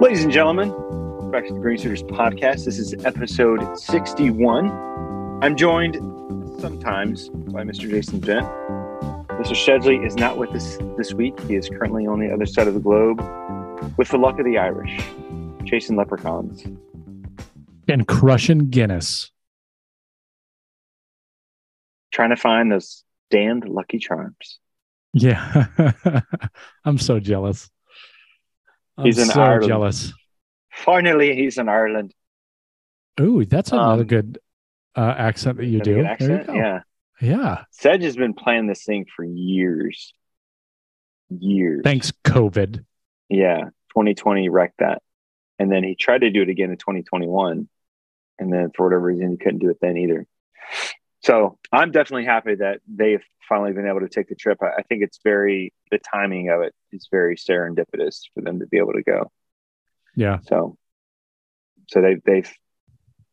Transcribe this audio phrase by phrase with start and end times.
[0.00, 0.70] Ladies and gentlemen,
[1.30, 2.64] back to the Green Suiters podcast.
[2.64, 4.72] This is episode 61.
[5.44, 5.94] I'm joined
[6.60, 7.88] sometimes by Mr.
[7.88, 8.46] Jason Bent.
[9.28, 9.54] Mr.
[9.54, 11.38] Shedley is not with us this week.
[11.42, 13.20] He is currently on the other side of the globe
[13.96, 15.00] with the luck of the Irish,
[15.66, 16.64] chasing leprechauns.
[17.86, 19.30] And crushing Guinness.
[22.16, 24.58] Trying to find those damned lucky charms.
[25.12, 25.66] Yeah.
[26.86, 27.68] I'm so jealous.
[28.96, 29.68] I'm He's in so Ireland.
[29.68, 30.14] jealous.
[30.72, 32.14] Finally, he's in Ireland.
[33.20, 34.38] Ooh, that's another Um, good
[34.96, 35.96] uh, accent that you do.
[35.96, 36.46] you accent?
[36.46, 36.54] go.
[36.54, 36.80] Yeah.
[37.20, 37.64] Yeah.
[37.70, 40.14] Sedge has been playing this thing for years.
[41.28, 41.82] Years.
[41.84, 42.82] Thanks, COVID.
[43.28, 45.02] Yeah, 2020 wrecked that.
[45.58, 47.68] And then he tried to do it again in 2021.
[48.38, 50.26] And then for whatever reason, he couldn't do it then either.
[51.22, 54.58] So I'm definitely happy that they've finally been able to take the trip.
[54.62, 58.66] I, I think it's very, the timing of it is very serendipitous for them to
[58.66, 59.30] be able to go.
[60.14, 60.38] Yeah.
[60.46, 60.76] So,
[61.88, 62.52] so they, they've,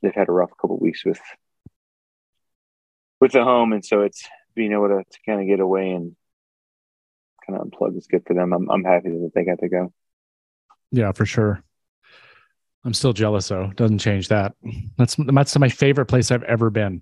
[0.02, 1.19] they've had a rough couple weeks with,
[3.19, 3.73] with the home.
[3.73, 6.16] And so it's being able to, to kind of get away and
[7.45, 8.53] kind of unplug is good for them.
[8.53, 9.94] I'm, I'm happy that they got to go.
[10.91, 11.63] Yeah, for sure.
[12.85, 13.72] I'm still jealous though.
[13.75, 14.53] Doesn't change that.
[14.97, 17.02] That's that's my favorite place I've ever been.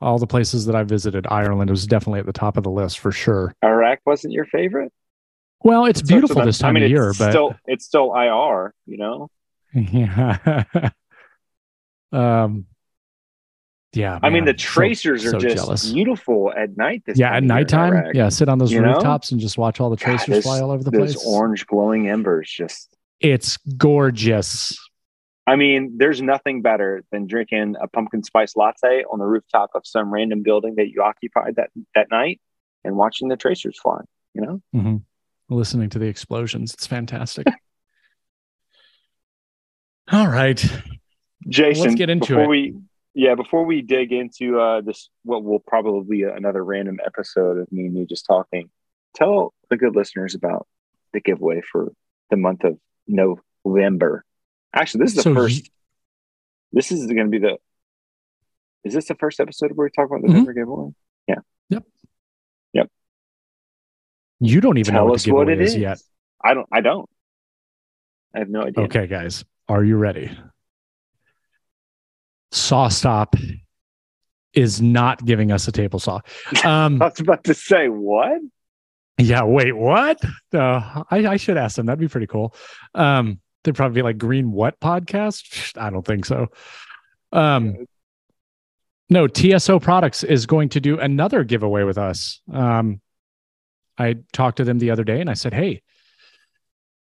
[0.00, 2.98] All the places that I visited, Ireland was definitely at the top of the list
[2.98, 3.54] for sure.
[3.64, 4.92] Iraq wasn't your favorite?
[5.64, 8.12] Well, it's So- beautiful so this time I mean, of year, but still it's still
[8.14, 9.30] IR, you know.
[9.74, 10.60] yeah.
[12.12, 12.66] um
[13.92, 14.18] yeah.
[14.22, 15.90] I mean, the so- tracers are so just jealous.
[15.92, 17.02] beautiful at night.
[17.06, 18.04] This Yeah, at of year in nighttime.
[18.14, 18.92] Yeah, sit on those You know?
[18.92, 21.26] rooftops and just watch all the God, tracers fly all over the Those place.
[21.26, 22.94] orange glowing embers, just.
[23.20, 24.78] It's gorgeous.
[25.46, 29.86] I mean, there's nothing better than drinking a pumpkin spice latte on the rooftop of
[29.86, 32.40] some random building that you occupied that that night,
[32.84, 34.00] and watching the tracers fly.
[34.34, 34.96] You know, hmm
[35.48, 36.74] Listening to the explosions.
[36.74, 37.46] It's fantastic.
[40.12, 40.58] all right.
[41.48, 41.84] Jason.
[41.84, 42.48] let's get into before it.
[42.48, 42.74] We,
[43.14, 47.72] yeah, before we dig into uh, this, what will probably be another random episode of
[47.72, 48.68] me and you just talking,
[49.14, 50.66] tell the good listeners about
[51.12, 51.92] the giveaway for
[52.30, 54.25] the month of November.
[54.76, 55.56] Actually, this is the So first.
[55.64, 55.70] you-
[56.72, 57.56] this is going to be the.
[58.84, 60.32] Is this the first episode where we talk about the Mhm.
[60.32, 60.90] November giveaway?
[61.26, 61.34] Yeah.
[61.70, 61.84] Yep.
[62.74, 62.90] Yep.
[64.40, 65.80] You don't even know Tell what us what it is is.
[65.80, 65.98] yet.
[66.44, 66.68] I don't.
[66.70, 67.08] I don't.
[68.34, 68.84] I have no idea.
[68.84, 70.30] Okay, guys, are you ready?
[72.52, 73.34] SawStop
[74.52, 76.20] is not giving us a table saw.
[76.64, 78.40] Um, I was about to say what?
[79.18, 80.18] yeah, wait, what?
[80.52, 81.86] Uh, I, I should ask them.
[81.86, 82.54] That'd be pretty cool.
[82.94, 85.76] Um, they'd probably be like Green What podcast?
[85.80, 86.48] I don't think so.
[87.32, 87.86] Um,
[89.08, 92.40] no, TSO Products is going to do another giveaway with us.
[92.52, 93.00] Um,
[93.98, 95.82] I talked to them the other day and I said, Hey,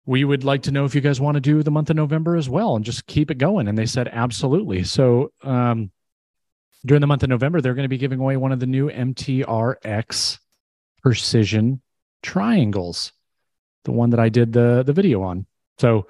[0.05, 2.35] we would like to know if you guys want to do the month of November
[2.35, 3.67] as well and just keep it going.
[3.67, 4.83] And they said, Absolutely.
[4.83, 5.91] So, um,
[6.85, 8.91] during the month of November, they're going to be giving away one of the new
[8.91, 10.37] MTRX
[11.01, 11.81] precision
[12.21, 13.11] triangles,
[13.85, 15.47] the one that I did the, the video on.
[15.79, 16.07] So,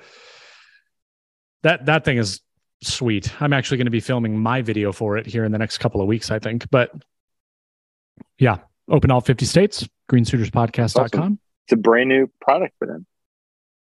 [1.66, 2.42] that, that thing is
[2.84, 3.42] sweet.
[3.42, 6.00] I'm actually going to be filming my video for it here in the next couple
[6.00, 6.70] of weeks, I think.
[6.70, 6.92] But
[8.38, 11.40] yeah, open all 50 states, greensuiterspodcast.com.
[11.66, 13.08] It's a brand new product for them.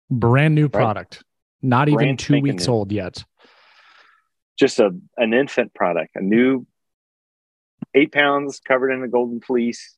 [0.09, 1.23] Brand new product,
[1.61, 2.73] not even two weeks new.
[2.73, 3.23] old yet.
[4.57, 6.65] just a an infant product, a new
[7.93, 9.95] eight pounds covered in a golden fleece.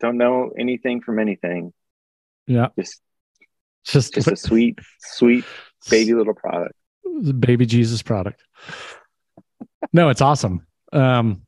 [0.00, 1.72] Don't know anything from anything.
[2.48, 2.68] Yeah.
[2.76, 3.00] Just
[3.84, 5.44] Just, just a sweet, sweet
[5.90, 6.74] baby little product.
[7.38, 8.42] Baby Jesus product.
[9.92, 10.66] no, it's awesome.
[10.92, 11.42] Um,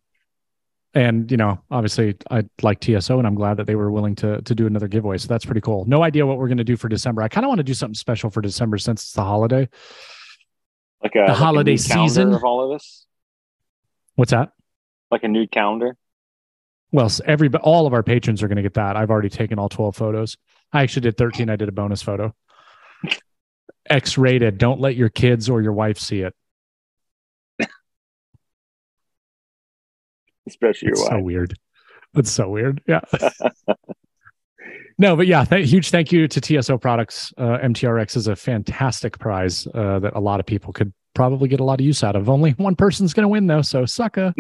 [0.95, 4.41] and you know, obviously, I like TSO, and I'm glad that they were willing to
[4.43, 5.19] to do another giveaway.
[5.19, 5.85] So that's pretty cool.
[5.87, 7.23] No idea what we're going to do for December.
[7.23, 9.69] I kind of want to do something special for December since it's the holiday.
[11.03, 12.33] Like a, like holiday calendar season?
[12.33, 13.07] of all of us.
[14.15, 14.53] What's that?
[15.11, 15.97] Like a nude calendar.
[16.93, 18.97] Well, every all of our patrons are going to get that.
[18.97, 20.37] I've already taken all 12 photos.
[20.73, 21.51] I actually did 13.
[21.51, 22.33] I did a bonus photo.
[23.89, 24.59] X rated.
[24.59, 26.35] Don't let your kids or your wife see it.
[30.47, 31.59] Especially your It's so weird.
[32.15, 32.83] It's so weird.
[32.87, 33.01] Yeah.
[34.99, 37.33] no, but yeah, th- huge thank you to TSO Products.
[37.37, 41.61] Uh, MTRX is a fantastic prize uh, that a lot of people could probably get
[41.61, 42.29] a lot of use out of.
[42.29, 44.35] Only one person's going to win though, so sucka.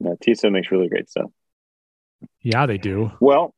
[0.00, 1.30] No, TSO makes really great stuff.
[2.42, 3.10] yeah, they do.
[3.20, 3.54] Well,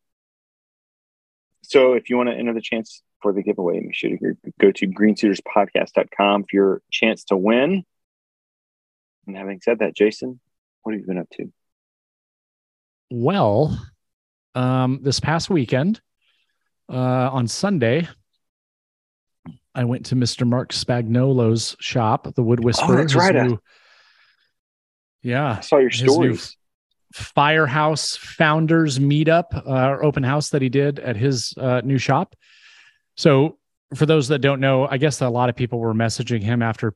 [1.62, 4.70] so if you want to enter the chance for the giveaway, make sure to go
[4.72, 7.84] to greensuiterspodcast.com for your chance to win.
[9.26, 10.40] And having said that, Jason,
[10.82, 11.52] what have you been up to?
[13.10, 13.78] Well,
[14.54, 16.00] um, this past weekend,
[16.88, 18.08] uh, on Sunday,
[19.74, 20.46] I went to Mr.
[20.46, 22.94] Marc Spagnuolo's shop, the Wood Whisperer.
[22.94, 23.34] Oh, that's right.
[23.34, 23.58] New,
[25.22, 25.56] yeah.
[25.58, 26.56] I saw your stories.
[27.12, 32.36] Firehouse Founders Meetup uh, open house that he did at his uh, new shop.
[33.20, 33.58] So,
[33.94, 36.94] for those that don't know, I guess a lot of people were messaging him after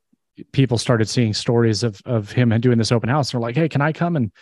[0.53, 3.33] people started seeing stories of of him and doing this open house.
[3.33, 4.33] They're like, "Hey, can I come?" And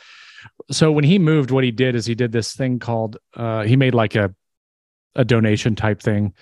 [0.71, 3.75] so when he moved, what he did is he did this thing called uh, he
[3.75, 4.33] made like a
[5.17, 6.35] a donation type thing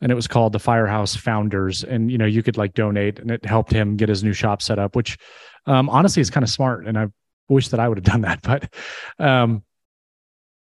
[0.00, 1.82] and it was called the Firehouse Founders.
[1.82, 4.62] And you know, you could like donate, and it helped him get his new shop
[4.62, 5.18] set up, which
[5.66, 6.86] um, honestly is kind of smart.
[6.86, 7.08] And I
[7.48, 8.72] wish that I would have done that, but
[9.18, 9.64] um,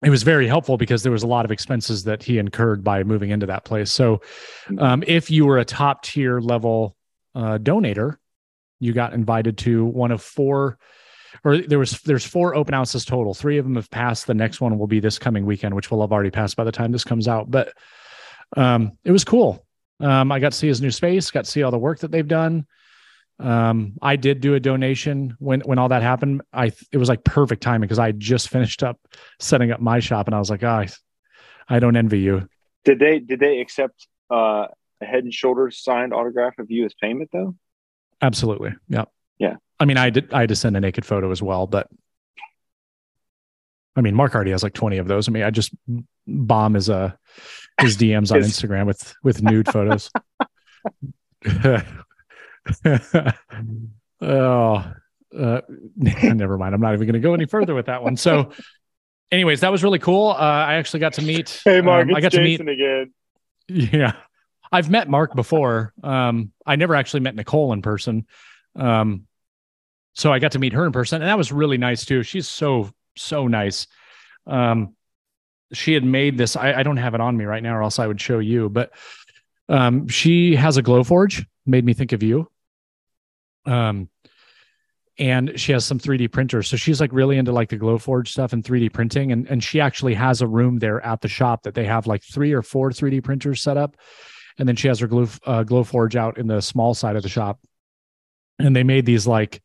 [0.02, 3.02] it was very helpful because there was a lot of expenses that he incurred by
[3.02, 3.90] moving into that place.
[3.90, 4.18] So,
[4.66, 4.78] mm-hmm.
[4.78, 6.96] um, if you were a top tier level
[7.34, 8.16] uh, donator,
[8.80, 10.78] you got invited to one of four
[11.44, 13.34] or there was there's four open houses total.
[13.34, 14.26] Three of them have passed.
[14.26, 16.72] The next one will be this coming weekend, which will have already passed by the
[16.72, 17.50] time this comes out.
[17.50, 17.72] But
[18.56, 19.64] um, it was cool.
[20.00, 22.10] Um, I got to see his new space, got to see all the work that
[22.10, 22.66] they've done.
[23.40, 26.42] Um, I did do a donation when when all that happened.
[26.52, 28.98] I it was like perfect timing because I just finished up
[29.38, 30.88] setting up my shop, and I was like, oh, I,
[31.68, 32.48] I don't envy you.
[32.84, 34.66] Did they did they accept uh,
[35.00, 37.54] a Head and Shoulders signed autograph of you as payment though?
[38.20, 38.74] Absolutely.
[38.88, 39.04] Yeah.
[39.38, 39.56] Yeah.
[39.78, 41.88] I mean, I did I had to send a naked photo as well, but
[43.94, 45.28] I mean, Marc already has like 20 of those.
[45.28, 45.74] I mean, I just
[46.26, 47.12] bomb his uh
[47.80, 50.10] his DMs on Instagram with with nude photos.
[54.20, 54.92] oh,
[55.36, 55.60] uh,
[55.96, 56.74] never mind.
[56.74, 58.16] I'm not even going to go any further with that one.
[58.16, 58.50] So,
[59.30, 60.28] anyways, that was really cool.
[60.28, 61.60] Uh, I actually got to meet.
[61.64, 63.12] Hey, Marc, um, I got Jason to meet again.
[63.68, 64.12] Yeah,
[64.72, 65.92] I've met Marc before.
[66.02, 68.26] Um, I never actually met Nicole in person.
[68.76, 69.26] Um,
[70.14, 72.22] so I got to meet her in person, and that was really nice too.
[72.22, 73.86] She's so so nice.
[74.46, 74.94] Um,
[75.72, 76.56] she had made this.
[76.56, 78.68] I, I don't have it on me right now, or else I would show you.
[78.68, 78.92] But
[79.68, 81.44] um, she has a Glowforge.
[81.66, 82.50] Made me think of you.
[83.68, 84.08] Um,
[85.18, 86.68] and she has some 3D printers.
[86.68, 89.32] So she's like really into like the Glowforge stuff and 3D printing.
[89.32, 92.22] And and she actually has a room there at the shop that they have like
[92.22, 93.96] three or four 3D printers set up.
[94.58, 97.28] And then she has her Glow uh, Glowforge out in the small side of the
[97.28, 97.60] shop.
[98.58, 99.60] And they made these like,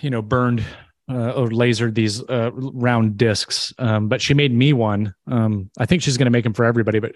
[0.00, 0.64] you know, burned
[1.08, 3.72] uh, or lasered these uh, round discs.
[3.78, 5.14] Um, but she made me one.
[5.26, 7.12] Um, I think she's going to make them for everybody, but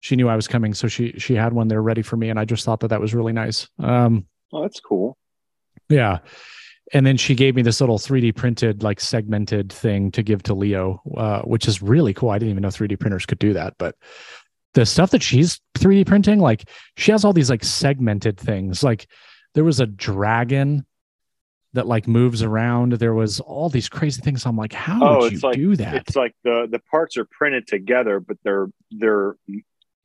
[0.00, 2.38] she knew I was coming, so she she had one there ready for me, and
[2.38, 3.66] I just thought that that was really nice.
[3.78, 5.16] Um, oh, that's cool.
[5.88, 6.18] Yeah,
[6.92, 10.54] and then she gave me this little 3D printed like segmented thing to give to
[10.54, 12.30] Leo, uh, which is really cool.
[12.30, 13.96] I didn't even know 3D printers could do that, but
[14.74, 18.82] the stuff that she's 3D printing, like she has all these like segmented things.
[18.82, 19.06] Like
[19.54, 20.84] there was a dragon
[21.72, 22.92] that like moves around.
[22.92, 24.46] There was all these crazy things.
[24.46, 25.94] I'm like, how oh, would you like, do that?
[25.94, 29.36] It's like the the parts are printed together, but they're they're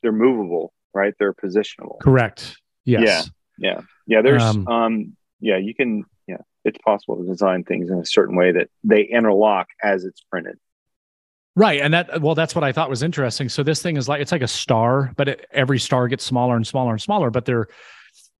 [0.01, 1.13] they're movable, right?
[1.19, 1.99] They're positionable.
[1.99, 2.55] Correct.
[2.85, 3.29] Yes.
[3.59, 3.75] Yeah.
[3.75, 3.81] Yeah.
[4.09, 4.21] Yeah.
[4.21, 8.35] There's um, um yeah, you can yeah, it's possible to design things in a certain
[8.35, 10.57] way that they interlock as it's printed.
[11.55, 13.49] Right, and that well, that's what I thought was interesting.
[13.49, 16.55] So this thing is like it's like a star, but it, every star gets smaller
[16.55, 17.29] and smaller and smaller.
[17.29, 17.67] But they're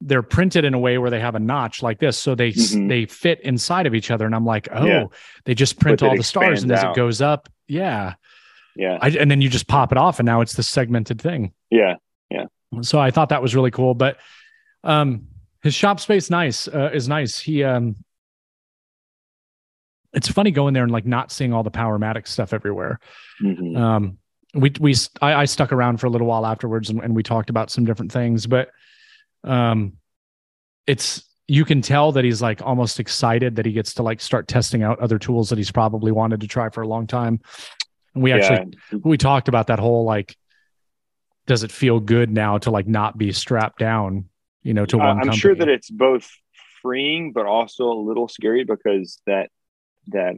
[0.02, 2.88] they're printed in a way where they have a notch like this so they mm-hmm.
[2.88, 5.04] they fit inside of each other and i'm like oh yeah.
[5.46, 8.14] they just print all the stars and as it goes up yeah
[8.76, 11.54] yeah I, and then you just pop it off and now it's the segmented thing
[11.70, 11.96] yeah
[12.30, 12.46] yeah
[12.82, 14.18] so i thought that was really cool but
[14.84, 15.28] um
[15.62, 17.96] his shop space nice uh, is nice he um
[20.14, 23.00] it's funny going there and like not seeing all the powermatic stuff everywhere
[23.42, 23.76] mm-hmm.
[23.76, 24.18] um
[24.54, 27.50] we we I, I, stuck around for a little while afterwards and, and we talked
[27.50, 28.70] about some different things but
[29.44, 29.94] um
[30.88, 34.48] it's you can tell that he's like almost excited that he gets to like start
[34.48, 37.40] testing out other tools that he's probably wanted to try for a long time
[38.16, 39.00] and we actually yeah.
[39.04, 40.36] we talked about that whole like
[41.46, 44.26] does it feel good now to like not be strapped down
[44.64, 45.38] you know to one uh, i'm company?
[45.38, 46.30] sure that it's both
[46.82, 49.50] freeing but also a little scary because that
[50.08, 50.36] that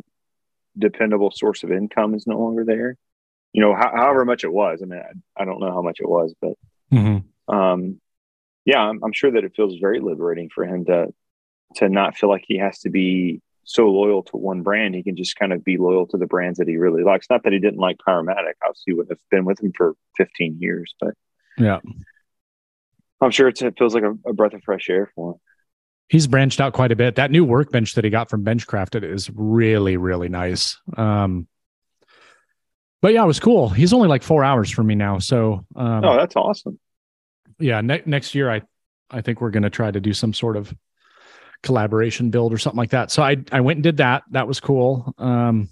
[0.77, 2.97] dependable source of income is no longer there
[3.53, 5.99] you know ho- however much it was i mean I, I, don't know how much
[5.99, 6.53] it was but
[6.91, 7.53] mm-hmm.
[7.53, 7.99] um
[8.65, 11.13] yeah, I'm, I'm sure that it feels very liberating for him to
[11.75, 14.93] to not feel like he has to be so loyal to one brand.
[14.93, 17.27] He can just kind of be loyal to the brands that he really likes.
[17.29, 18.53] Not that he didn't like Powermatic.
[18.63, 21.13] Obviously, he would have been with him for 15 years, but
[21.57, 21.79] yeah,
[23.21, 25.39] I'm sure it feels like a, a, breath of fresh air for him.
[26.09, 27.15] He's branched out quite a bit.
[27.15, 30.77] That new workbench that he got from Benchcrafted is really, really nice.
[30.97, 31.47] Um,
[33.01, 33.69] but yeah, it was cool.
[33.69, 35.19] He's only like four hours from me now.
[35.19, 36.79] So, um, oh, that's awesome
[37.61, 38.61] yeah, ne- next year I
[39.09, 40.73] I think we're going to try to do some sort of
[41.63, 43.11] collaboration build or something like that.
[43.11, 44.23] So I I went and did that.
[44.31, 45.13] That was cool.
[45.17, 45.69] Um,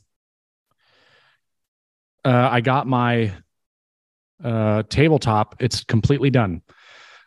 [2.24, 3.34] uh, I got my
[4.44, 5.56] uh, tabletop.
[5.60, 6.62] It's completely done.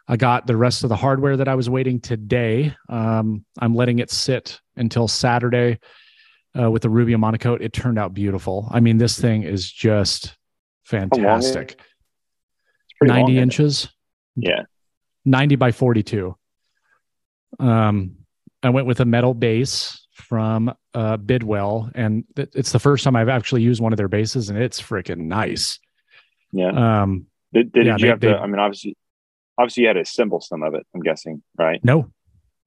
[0.08, 2.74] I got the rest of the hardware that I was waiting today.
[2.88, 5.78] Um, I'm letting it sit until Saturday
[6.58, 7.60] uh, with the Rubio Monocoat.
[7.60, 8.68] It turned out beautiful.
[8.70, 10.36] I mean, this thing is just
[10.84, 11.80] fantastic.
[13.00, 13.88] 90 inches.
[14.36, 14.62] Yeah.
[15.24, 16.36] 90 by 42.
[17.58, 18.16] Um,
[18.62, 23.28] I went with a metal base from uh, Bidwell, and it's the first time I've
[23.28, 25.78] actually used one of their bases, and it's freaking nice.
[26.52, 27.02] Yeah.
[27.02, 28.26] Um, did, did, yeah, you they, have to?
[28.28, 28.96] They, I mean, obviously,
[29.58, 30.86] obviously, you had to assemble some of it.
[30.94, 31.80] I'm guessing, right?
[31.84, 32.10] No.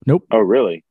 [0.06, 0.24] Nope.
[0.30, 0.84] Oh, really?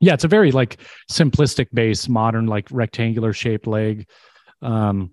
[0.00, 0.78] Yeah, it's a very like
[1.10, 4.08] simplistic base, modern, like rectangular shaped leg,
[4.62, 5.12] um,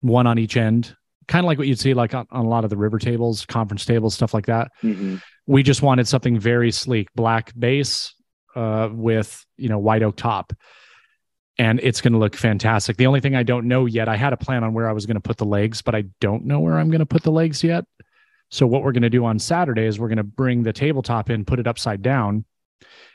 [0.00, 0.96] one on each end,
[1.28, 3.44] kind of like what you'd see like on, on, a lot of the river tables,
[3.44, 4.70] conference tables, stuff like that.
[4.82, 5.16] Mm-hmm.
[5.46, 8.14] We just wanted something very sleek, black base
[8.54, 10.52] uh, with you know white oak top,
[11.58, 12.96] and it's going to look fantastic.
[12.96, 15.04] The only thing I don't know yet, I had a plan on where I was
[15.04, 17.32] going to put the legs, but I don't know where I'm going to put the
[17.32, 17.84] legs yet.
[18.50, 21.30] So what we're going to do on Saturday is we're going to bring the tabletop
[21.30, 22.44] in, put it upside down,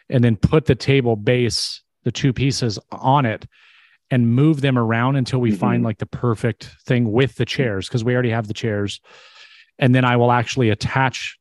[0.10, 3.48] and then put the table base, the two pieces on it,
[4.10, 5.60] and move them around until we mm-hmm.
[5.60, 9.00] find like the perfect thing with the chairs because we already have the chairs.
[9.80, 11.40] And then I will actually attach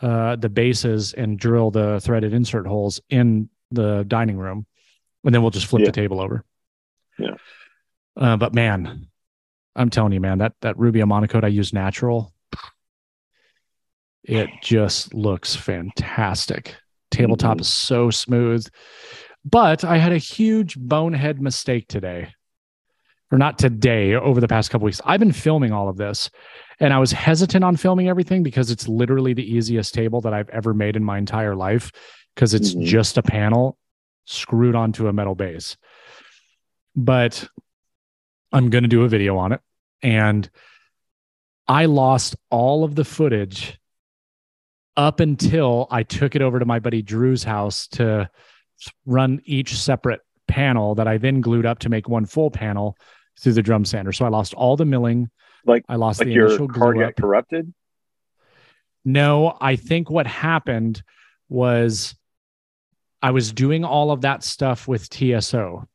[0.00, 4.66] uh, the bases and drill the threaded insert holes in the dining room,
[5.24, 5.86] and then we'll just flip yeah.
[5.86, 6.44] the table over.
[7.18, 7.34] Yeah.
[8.16, 9.08] Uh, but man,
[9.76, 12.32] I'm telling you, man, that that Rubio Monocoat I use natural,
[14.28, 16.76] it just looks fantastic.
[17.10, 17.62] Tabletop mm-hmm.
[17.62, 18.68] is so smooth.
[19.44, 22.34] But I had a huge bonehead mistake today.
[23.32, 25.02] Or not today, over the past couple weeks.
[25.04, 26.30] I've been filming all of this
[26.80, 30.48] and I was hesitant on filming everything because it's literally the easiest table that I've
[30.50, 31.90] ever made in my entire life
[32.34, 32.84] because it's mm-hmm.
[32.84, 33.76] just a panel
[34.26, 35.76] screwed onto a metal base.
[36.94, 37.48] But
[38.52, 39.60] I'm going to do a video on it.
[40.02, 40.48] And
[41.66, 43.78] I lost all of the footage
[44.98, 48.28] up until I took it over to my buddy Drew's house to
[49.06, 52.96] run each separate panel that I then glued up to make one full panel
[53.40, 54.12] through the drum sander.
[54.12, 55.30] So I lost all the milling.
[55.64, 57.72] Like I lost like the initial card got corrupted.
[59.04, 61.02] No, I think what happened
[61.48, 62.16] was
[63.22, 65.86] I was doing all of that stuff with TSO.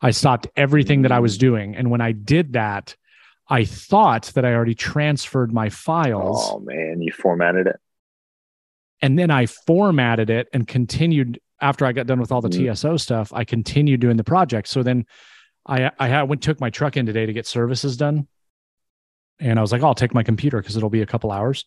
[0.00, 1.40] I stopped everything that I was mm.
[1.40, 1.76] doing.
[1.76, 2.96] And when I did that,
[3.48, 6.48] I thought that I already transferred my files.
[6.50, 7.76] Oh man, you formatted it.
[9.02, 12.72] And then I formatted it and continued after I got done with all the mm-hmm.
[12.72, 13.32] TSO stuff.
[13.34, 14.68] I continued doing the project.
[14.68, 15.06] So then
[15.66, 18.26] I I went took my truck in today to get services done.
[19.40, 21.64] And I was like, oh, I'll take my computer because it'll be a couple hours.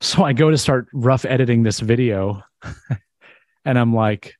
[0.00, 2.42] So I go to start rough editing this video.
[3.64, 4.34] and I'm like,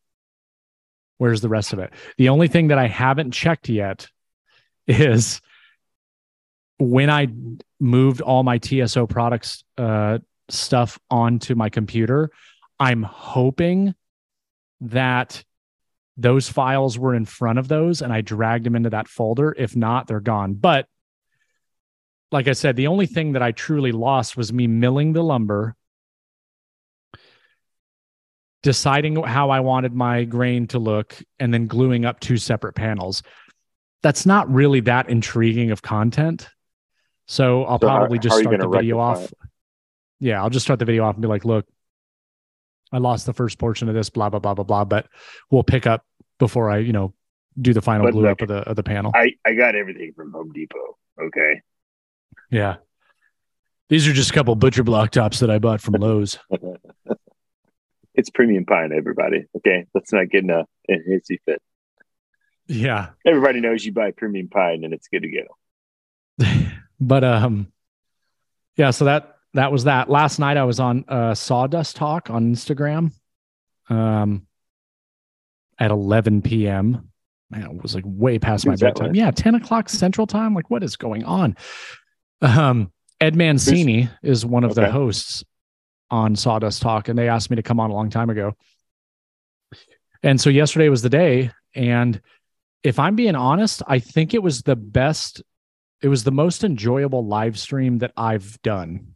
[1.19, 1.93] where's the rest of it?
[2.19, 4.09] The only thing that I haven't checked yet
[4.87, 5.41] is
[6.79, 7.29] when I
[7.81, 12.31] moved all my TSO products uh, stuff onto my computer,
[12.79, 13.95] I'm hoping
[14.81, 15.45] that
[16.17, 19.55] those files were in front of those and I dragged them into that folder.
[19.57, 20.55] If not, they're gone.
[20.55, 20.87] But
[22.31, 25.77] like I said, the only thing that I truly lost was me milling the lumber,
[28.63, 33.23] deciding how I wanted my grain to look, and then gluing up two separate panels.
[34.03, 36.49] That's not really that intriguing of content.
[37.27, 39.25] So I'll so probably how, just how start the video off.
[39.25, 39.39] It?
[40.21, 41.67] Yeah, I'll just start the video off and be like, look,
[42.93, 44.85] I lost the first portion of this, blah, blah, blah, blah, blah.
[44.85, 45.07] But
[45.51, 46.05] we'll pick up
[46.39, 47.15] before I, you know,
[47.61, 49.13] do the final but look, up of the of the panel.
[49.15, 50.99] I, I got everything from Home Depot.
[51.21, 51.61] Okay.
[52.51, 52.77] Yeah.
[53.89, 56.39] These are just a couple butcher block tops that I bought from Lowe's.
[58.15, 59.47] it's premium pine, everybody.
[59.57, 59.87] Okay.
[59.95, 61.63] Let's not get in a, a hissy fit.
[62.67, 63.11] Yeah.
[63.27, 66.67] Everybody knows you buy premium pine and it's good to go.
[67.01, 67.73] but um
[68.77, 70.11] yeah, so that that was that.
[70.11, 73.13] Last night I was on uh Sawdust Talk on Instagram.
[73.89, 74.47] Um
[75.79, 77.11] at 11 p.m.
[77.51, 79.15] Man, it was like way past my bedtime.
[79.15, 80.55] Yeah, 10 o'clock central time.
[80.55, 81.57] Like, what is going on?
[82.41, 84.39] Um, Ed Mancini Who's...
[84.39, 84.83] is one of okay.
[84.83, 85.45] the hosts
[86.11, 88.55] on Sawdust Talk, and they asked me to come on a long time ago.
[90.23, 91.51] And so yesterday was the day.
[91.75, 92.21] And
[92.83, 95.43] if I'm being honest, I think it was the best,
[96.05, 99.15] it was the most enjoyable live stream that I've done.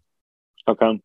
[0.67, 1.03] Okay.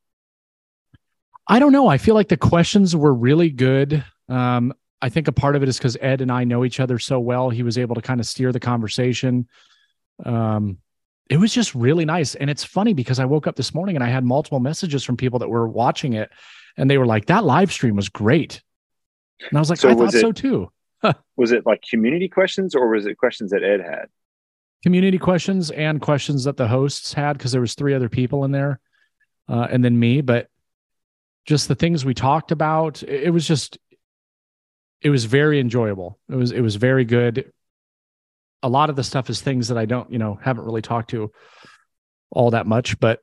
[1.45, 1.89] I don't know.
[1.89, 4.01] I feel like the questions were really good.
[4.29, 6.99] Um, I think a part of it is because Ed and I know each other
[6.99, 7.49] so well.
[7.49, 9.49] He was able to kind of steer the conversation.
[10.25, 10.77] Um,
[11.29, 12.35] it was just really nice.
[12.35, 15.17] And it's funny because I woke up this morning and I had multiple messages from
[15.17, 16.31] people that were watching it
[16.77, 18.61] and they were like, that live stream was great.
[19.49, 20.71] And I was like, so I thought it, so too.
[21.35, 24.07] was it like community questions or was it questions that Ed had?
[24.83, 28.51] Community questions and questions that the hosts had because there was three other people in
[28.51, 28.79] there,
[29.47, 30.21] uh, and then me.
[30.21, 30.47] But
[31.45, 33.77] just the things we talked about, it, was just,
[35.01, 36.19] it was very enjoyable.
[36.29, 37.51] It was it was very good.
[38.61, 41.11] A lot of the stuff is things that I don't, you know, haven't really talked
[41.11, 41.31] to
[42.29, 43.19] all that much, but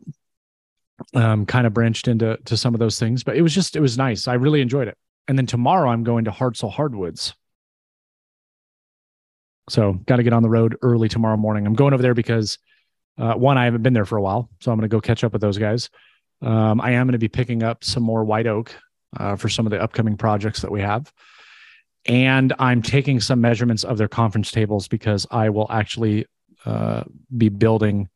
[1.15, 3.23] um, kind of branched into to some of those things.
[3.23, 4.29] But it was just it was nice.
[4.29, 4.97] I really enjoyed it.
[5.29, 7.35] And then tomorrow I'm going to Hartselle Hardwoods
[9.69, 11.67] so got to get on the road early tomorrow morning.
[11.67, 12.59] I'm going over there because
[13.19, 15.25] uh, one, I haven't been there for a while, so I'm going to go catch
[15.25, 15.91] up with those guys.
[16.43, 18.75] Um, I am going to be picking up some more white oak
[19.17, 21.13] uh, for some of the upcoming projects that we have.
[22.07, 26.27] And I'm taking some measurements of their conference tables because I will actually
[26.65, 27.05] uh,
[27.37, 28.09] be building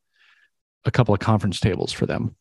[0.85, 2.35] a couple of conference tables for them.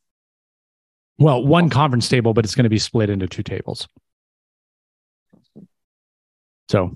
[1.17, 3.87] Well, one conference table, but it's going to be split into two tables.
[6.69, 6.95] So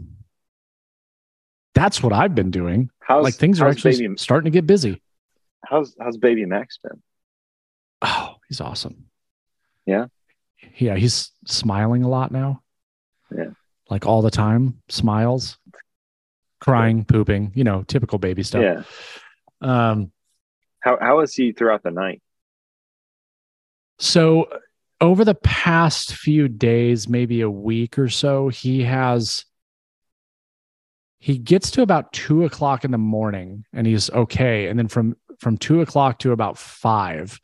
[1.77, 2.89] that's what I've been doing.
[3.00, 5.01] How's, like things are actually baby, starting to get busy.
[5.63, 7.03] How's how's baby Max been?
[8.01, 9.05] Oh, he's awesome.
[9.86, 10.07] Yeah.
[10.75, 12.63] Yeah, he's smiling a lot now.
[13.36, 13.51] Yeah.
[13.89, 15.60] Like all the time, smiles,
[16.60, 18.63] crying, pooping, you know, typical baby stuff.
[18.63, 18.81] Yeah.
[19.62, 20.12] Um
[20.79, 22.24] how how is he throughout the night?
[24.00, 24.50] So
[25.00, 29.46] over the past few days, maybe a week or so, he has
[31.20, 34.68] he gets to about two o'clock in the morning and he's okay.
[34.68, 37.40] And then from from two o'clock to about five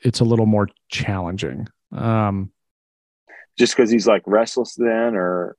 [0.00, 1.66] it's a little more challenging.
[1.92, 2.52] Um
[3.56, 5.56] just because he's like restless then or?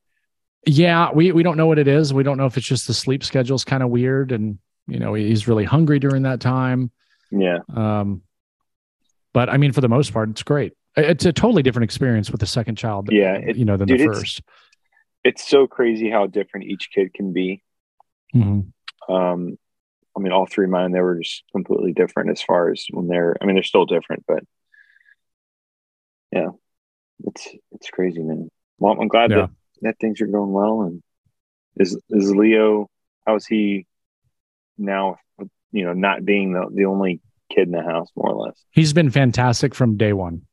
[0.65, 2.13] Yeah we we don't know what it is.
[2.13, 4.57] We don't know if it's just the sleep schedule's kind of weird and
[4.87, 6.91] you know he's really hungry during that time.
[7.31, 7.59] Yeah.
[7.73, 8.21] Um
[9.33, 10.73] but i mean for the most part it's great.
[10.97, 13.99] It's a totally different experience with the second child yeah it, you know than dude,
[13.99, 14.41] the first
[15.25, 17.63] it's so crazy how different each kid can be.
[18.33, 19.13] Mm-hmm.
[19.13, 19.57] Um,
[20.15, 23.07] I mean, all three of mine, they were just completely different as far as when
[23.07, 24.43] they're, I mean, they're still different, but
[26.31, 26.49] yeah,
[27.25, 28.49] it's, it's crazy, man.
[28.77, 29.37] Well, I'm glad yeah.
[29.37, 29.49] that,
[29.81, 30.83] that things are going well.
[30.83, 31.01] And
[31.77, 32.87] is, is Leo,
[33.25, 33.87] how's he
[34.77, 35.17] now,
[35.71, 37.19] you know, not being the, the only
[37.51, 38.63] kid in the house, more or less?
[38.71, 40.43] He's been fantastic from day one.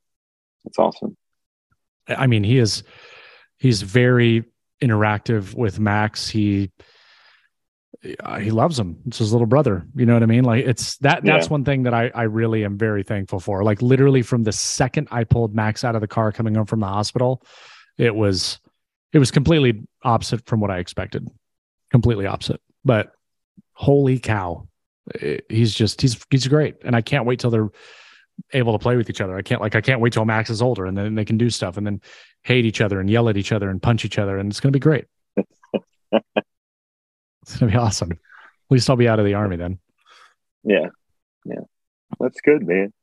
[0.63, 1.15] That's awesome.
[2.07, 2.83] I mean, he is,
[3.57, 4.45] he's very
[4.83, 6.29] interactive with Max.
[6.29, 6.71] He
[8.19, 8.97] uh, he loves him.
[9.07, 9.87] It's his little brother.
[9.95, 10.43] You know what I mean?
[10.43, 11.51] Like it's that that's yeah.
[11.51, 13.63] one thing that I I really am very thankful for.
[13.63, 16.81] Like literally from the second I pulled Max out of the car coming home from
[16.81, 17.45] the hospital,
[17.97, 18.59] it was
[19.13, 21.27] it was completely opposite from what I expected.
[21.91, 22.61] Completely opposite.
[22.83, 23.13] But
[23.71, 24.67] holy cow.
[25.15, 27.69] It, he's just he's he's great and I can't wait till they're
[28.51, 29.35] able to play with each other.
[29.35, 31.49] I can't like I can't wait till Max is older and then they can do
[31.49, 32.01] stuff and then
[32.43, 34.71] hate each other and yell at each other and punch each other and it's going
[34.71, 35.05] to be great.
[35.37, 35.47] it's
[37.57, 38.11] going to be awesome.
[38.11, 38.17] At
[38.69, 39.79] least I'll be out of the army then.
[40.63, 40.87] Yeah.
[41.45, 41.61] Yeah.
[42.19, 42.93] That's good, man.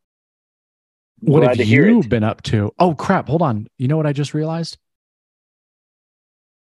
[1.21, 2.73] What have you been up to?
[2.79, 3.69] Oh crap, hold on.
[3.77, 4.79] You know what I just realized?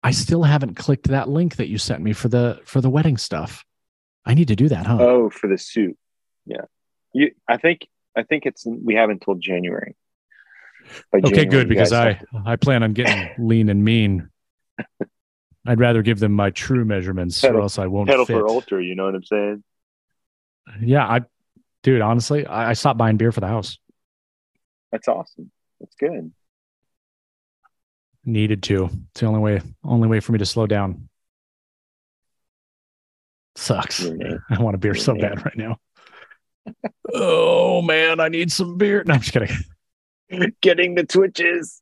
[0.03, 3.17] I still haven't clicked that link that you sent me for the for the wedding
[3.17, 3.63] stuff.
[4.25, 4.97] I need to do that, huh?
[4.99, 5.97] Oh, for the suit.
[6.45, 6.65] Yeah.
[7.13, 9.95] You I think I think it's we have until January.
[11.13, 12.25] okay, January, good because I to...
[12.45, 14.29] I plan on getting lean and mean.
[15.65, 18.33] I'd rather give them my true measurements, pedal, or else I won't pedal fit.
[18.33, 18.83] for ultra.
[18.83, 19.63] You know what I'm saying?
[20.81, 21.21] Yeah, I,
[21.83, 22.01] dude.
[22.01, 23.77] Honestly, I, I stopped buying beer for the house.
[24.91, 25.51] That's awesome.
[25.79, 26.31] That's good.
[28.25, 28.85] Needed to.
[29.11, 29.61] It's the only way.
[29.83, 31.09] Only way for me to slow down.
[33.55, 34.05] Sucks.
[34.49, 35.77] I want a beer so bad right now
[37.13, 39.03] oh man, I need some beer.
[39.05, 40.53] No, I'm just kidding.
[40.61, 41.81] Getting the twitches.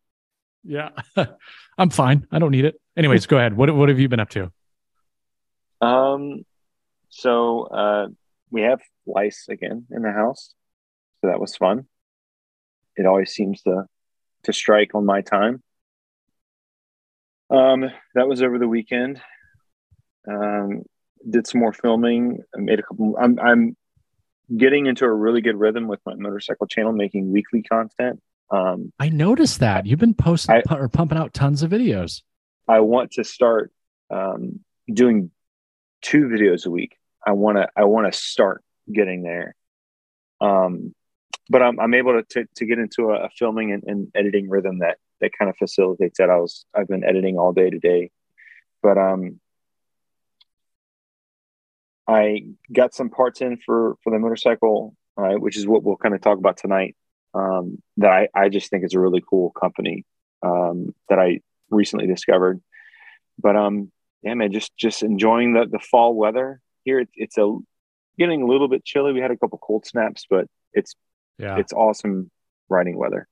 [0.63, 0.89] Yeah,
[1.77, 2.27] I'm fine.
[2.31, 2.79] I don't need it.
[2.95, 3.55] Anyways, go ahead.
[3.55, 4.51] What what have you been up to?
[5.81, 6.45] Um,
[7.09, 8.07] so uh,
[8.51, 10.53] we have lice again in the house,
[11.21, 11.87] so that was fun.
[12.95, 13.85] It always seems to
[14.43, 15.63] to strike on my time.
[17.49, 19.21] Um, that was over the weekend.
[20.29, 20.83] Um,
[21.29, 22.39] did some more filming.
[22.55, 23.15] I made a couple.
[23.19, 23.77] I'm I'm
[24.55, 28.21] getting into a really good rhythm with my motorcycle channel, making weekly content.
[28.49, 32.21] Um, I noticed that you've been posting I, or pumping out tons of videos.
[32.67, 33.71] I want to start
[34.09, 34.59] um,
[34.91, 35.31] doing
[36.01, 36.97] two videos a week.
[37.25, 39.55] I want to I want to start getting there.
[40.41, 40.93] Um,
[41.49, 44.49] but I'm I'm able to to, to get into a, a filming and, and, editing
[44.49, 46.29] rhythm that that kind of facilitates that.
[46.29, 48.11] I was I've been editing all day today,
[48.81, 49.39] but um,
[52.07, 56.15] I got some parts in for for the motorcycle, uh, which is what we'll kind
[56.15, 56.95] of talk about tonight.
[57.33, 60.05] Um, that I I just think is a really cool company
[60.43, 62.61] um, that I recently discovered.
[63.39, 63.91] But um,
[64.23, 66.99] yeah, man, just just enjoying the the fall weather here.
[66.99, 67.57] It, it's a
[68.17, 69.13] getting a little bit chilly.
[69.13, 70.95] We had a couple cold snaps, but it's
[71.37, 72.29] yeah, it's awesome
[72.69, 73.27] riding weather.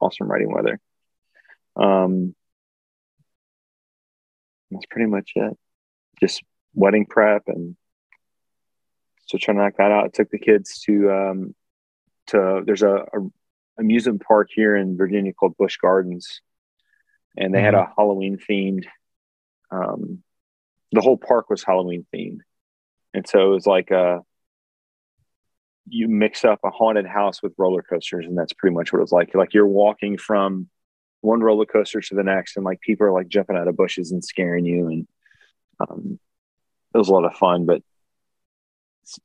[0.00, 0.80] Awesome riding weather.
[1.76, 2.34] Um,
[4.70, 5.56] that's pretty much it.
[6.20, 6.42] Just
[6.74, 7.76] wedding prep and
[9.26, 10.04] so trying to knock that out.
[10.04, 11.54] I took the kids to um,
[12.28, 13.30] to there's a, a
[13.78, 16.40] amusement park here in Virginia called Busch Gardens,
[17.36, 17.64] and they mm-hmm.
[17.64, 18.86] had a Halloween themed.
[19.70, 20.22] Um,
[20.92, 22.40] the whole park was Halloween themed,
[23.12, 24.20] and so it was like a uh,
[25.86, 29.02] you mix up a haunted house with roller coasters, and that's pretty much what it
[29.02, 29.34] was like.
[29.34, 30.68] Like you're walking from
[31.20, 34.12] one roller coaster to the next, and like people are like jumping out of bushes
[34.12, 35.08] and scaring you, and
[35.80, 36.18] um,
[36.94, 37.66] it was a lot of fun.
[37.66, 37.82] But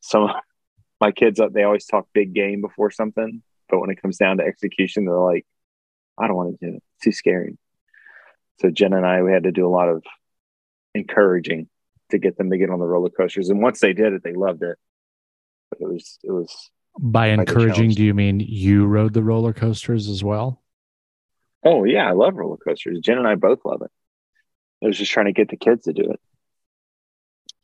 [0.01, 0.29] some of
[1.01, 4.37] my kids, uh, they always talk big game before something, but when it comes down
[4.37, 5.45] to execution, they're like,
[6.17, 7.57] "I don't want to do it; it's too scary."
[8.61, 10.03] So Jen and I, we had to do a lot of
[10.93, 11.69] encouraging
[12.09, 14.33] to get them to get on the roller coasters, and once they did it, they
[14.33, 14.77] loved it.
[15.69, 17.91] But it was it was by encouraging.
[17.91, 20.61] Do you mean you rode the roller coasters as well?
[21.63, 22.99] Oh yeah, I love roller coasters.
[22.99, 23.91] Jen and I both love it.
[24.83, 26.19] I was just trying to get the kids to do it,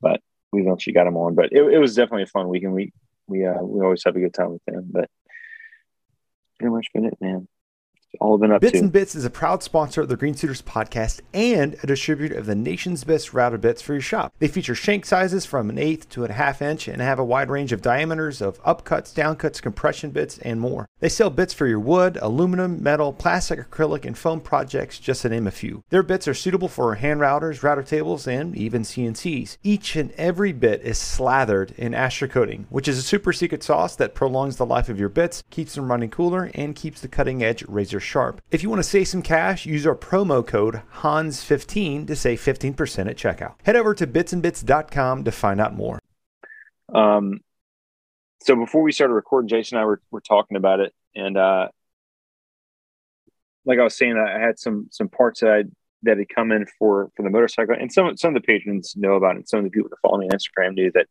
[0.02, 0.22] but
[0.62, 1.36] eventually got them on.
[1.36, 2.74] But it, it was definitely a fun weekend.
[2.74, 2.94] We
[3.28, 4.88] we uh, we always have a good time with them.
[4.92, 5.10] But
[6.60, 7.48] pretty much been it, man
[8.20, 8.80] all been up Bits to.
[8.80, 12.46] and Bits is a proud sponsor of the Green Suiters podcast and a distributor of
[12.46, 14.34] the nation's best router bits for your shop.
[14.40, 17.50] They feature shank sizes from an eighth to a half inch and have a wide
[17.50, 20.88] range of diameters of upcuts, downcuts, compression bits, and more.
[21.00, 25.30] They sell bits for your wood, aluminum, metal, plastic, acrylic, and foam projects, just to
[25.30, 25.84] name a few.
[25.90, 29.58] Their bits are suitable for hand routers, router tables, and even CNCs.
[29.64, 33.96] Each and every bit is slathered in Astra coating, which is a super secret sauce
[33.96, 37.44] that prolongs the life of your bits, keeps them running cooler, and keeps the cutting
[37.44, 38.42] edge razor sharp.
[38.52, 43.10] If you want to save some cash, use our promo code HANS15 to save 15%
[43.10, 43.56] at checkout.
[43.64, 46.00] Head over to bitsandbits.com to find out more.
[46.94, 47.42] Um,
[48.42, 50.94] so before we started recording, Jason and I were, were talking about it.
[51.16, 51.70] And uh,
[53.66, 55.64] like I was saying, I had some some parts that I
[56.04, 59.14] that had come in for for the motorcycle, and some some of the patrons know
[59.14, 59.38] about it.
[59.38, 61.08] And some of the people that follow me on Instagram knew that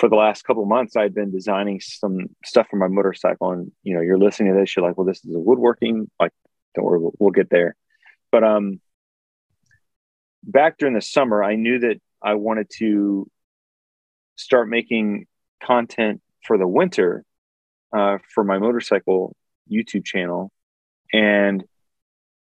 [0.00, 3.50] for the last couple months i'd been designing some stuff for my motorcycle.
[3.50, 6.32] And you know you're listening to this you're like well this is a woodworking like
[6.74, 7.76] don't worry we'll, we'll get there.
[8.32, 8.80] But um
[10.42, 13.30] back during the summer i knew that i wanted to
[14.36, 15.26] start making
[15.62, 17.22] content for the winter
[17.94, 19.36] uh, for my motorcycle
[19.70, 20.50] youtube channel.
[21.12, 21.62] And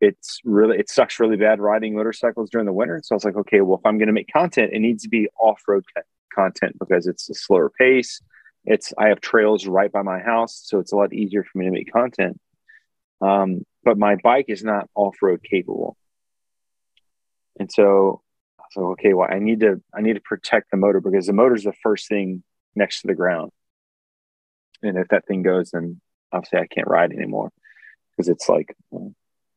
[0.01, 3.01] it's really it sucks really bad riding motorcycles during the winter.
[3.03, 5.09] So i was like okay well if i'm going to make content it needs to
[5.09, 5.85] be off-road
[6.35, 8.21] content because it's a slower pace.
[8.65, 11.67] It's I have trails right by my house, so it's a lot easier for me
[11.67, 12.41] to make content.
[13.21, 15.97] Um, but my bike is not off road capable,
[17.59, 18.23] and so
[18.71, 21.55] so okay, well I need to I need to protect the motor because the motor
[21.55, 22.43] is the first thing
[22.75, 23.51] next to the ground,
[24.83, 26.01] and if that thing goes, then
[26.33, 27.51] obviously I can't ride anymore
[28.11, 28.75] because it's like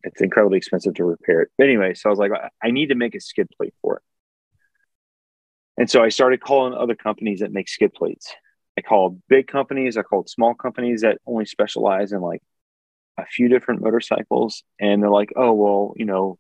[0.06, 1.50] it's incredibly expensive to repair it.
[1.58, 2.32] But anyway, so I was like,
[2.64, 4.04] I need to make a skid plate for it.
[5.78, 8.34] And so I started calling other companies that make skid plates.
[8.78, 12.42] I called big companies, I called small companies that only specialize in like
[13.18, 14.64] a few different motorcycles.
[14.80, 16.38] And they're like, oh, well, you know,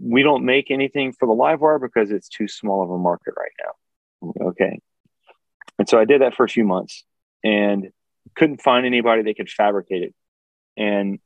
[0.00, 3.52] we don't make anything for the LiveWire because it's too small of a market right
[3.64, 4.32] now.
[4.48, 4.80] Okay.
[5.78, 7.04] And so I did that for a few months
[7.44, 7.90] and
[8.34, 10.14] couldn't find anybody that could fabricate it.
[10.76, 11.18] And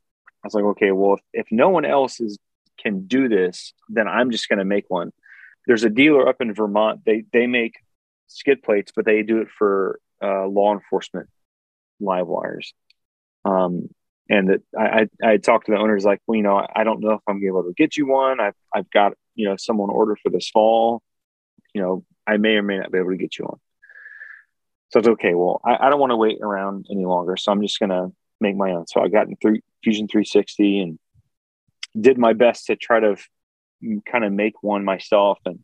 [0.43, 2.37] I was like, okay, well, if, if no one else is
[2.81, 5.11] can do this, then I'm just going to make one
[5.71, 6.99] there's a dealer up in Vermont.
[7.05, 7.75] They they make
[8.27, 11.29] skid plates, but they do it for uh, law enforcement
[12.01, 12.73] LiveWires.
[13.45, 13.87] Um,
[14.29, 16.99] and that I, I, I talked to the owners like, well, you know, I don't
[16.99, 18.41] know if I'm able to get you one.
[18.41, 21.01] I've I've got you know someone order for this fall.
[21.73, 23.59] You know, I may or may not be able to get you one.
[24.89, 25.35] So it's okay.
[25.35, 28.57] Well, I, I don't want to wait around any longer, so I'm just gonna make
[28.57, 28.87] my own.
[28.87, 30.99] So I got in three, Fusion 360 and
[31.97, 33.15] did my best to try to
[34.09, 35.39] kind of make one myself.
[35.45, 35.59] And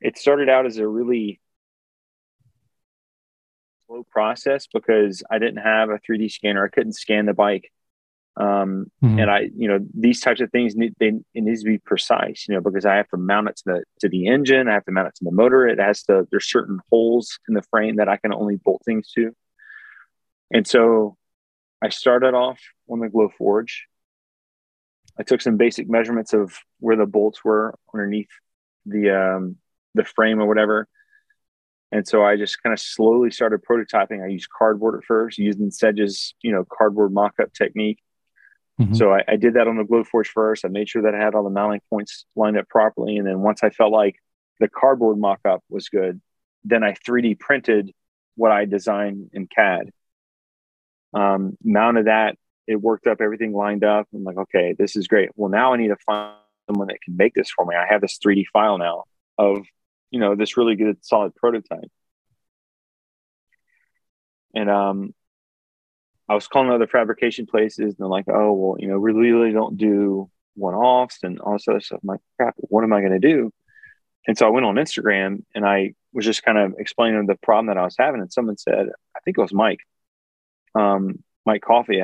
[0.00, 1.40] it started out as a really
[3.86, 6.64] slow process because I didn't have a 3D scanner.
[6.64, 7.70] I couldn't scan the bike.
[8.36, 9.18] Um, mm-hmm.
[9.18, 12.46] and I, you know, these types of things need, they, it needs to be precise,
[12.48, 14.68] you know, because I have to mount it to the, to the engine.
[14.68, 15.66] I have to mount it to the motor.
[15.66, 19.10] It has to, there's certain holes in the frame that I can only bolt things
[19.16, 19.34] to.
[20.52, 21.16] And so
[21.82, 23.72] I started off on the Glowforge
[25.20, 28.30] I took some basic measurements of where the bolts were underneath
[28.86, 29.56] the um,
[29.94, 30.88] the frame or whatever.
[31.92, 34.24] And so I just kind of slowly started prototyping.
[34.24, 37.98] I used cardboard at first, using Sedge's, you know, cardboard mock-up technique.
[38.80, 38.94] Mm-hmm.
[38.94, 40.64] So I, I, did that on the Glowforge first.
[40.64, 43.16] I made sure that I had all the mounting points lined up properly.
[43.16, 44.14] And then once I felt like
[44.60, 46.20] the cardboard mock-up was good,
[46.64, 47.92] then I 3D printed
[48.36, 49.90] what I designed in CAD.
[51.12, 52.36] Um, mounted that,
[52.70, 54.06] it worked up, everything lined up.
[54.14, 55.30] I'm like, okay, this is great.
[55.34, 56.36] Well, now I need to find
[56.68, 57.74] someone that can make this for me.
[57.74, 59.04] I have this 3D file now
[59.38, 59.64] of,
[60.10, 61.90] you know, this really good solid prototype.
[64.54, 65.14] And um,
[66.28, 69.52] I was calling other fabrication places, and they're like, "Oh, well, you know, we really
[69.52, 73.12] don't do one-offs and all this other stuff." I'm like, "Crap, what am I going
[73.12, 73.52] to do?"
[74.26, 77.66] And so I went on Instagram and I was just kind of explaining the problem
[77.66, 79.80] that I was having, and someone said, I think it was Mike,
[80.74, 82.02] um, Mike Coffee,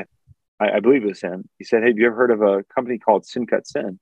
[0.58, 1.48] I believe it was him.
[1.58, 3.98] He said, "Hey, have you ever heard of a company called SendCutSend?"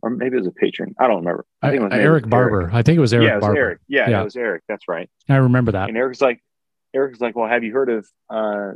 [0.00, 0.94] Or maybe it was a patron.
[0.98, 1.44] I don't remember.
[1.60, 2.62] I think it was Eric Barber.
[2.62, 2.74] Eric.
[2.74, 3.58] I think it was Eric yeah, it was Barber.
[3.58, 3.80] Eric.
[3.88, 4.62] Yeah, yeah, it was Eric.
[4.68, 5.10] That's right.
[5.28, 5.88] I remember that.
[5.88, 6.40] And Eric's like,
[6.94, 8.72] Eric's like, well, have you heard of uh,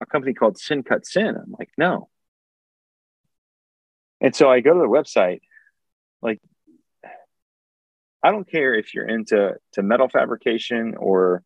[0.00, 1.40] a company called SendCutSend?
[1.40, 2.08] I'm like, no.
[4.20, 5.40] And so I go to the website.
[6.20, 6.40] Like,
[8.22, 11.42] I don't care if you're into to metal fabrication or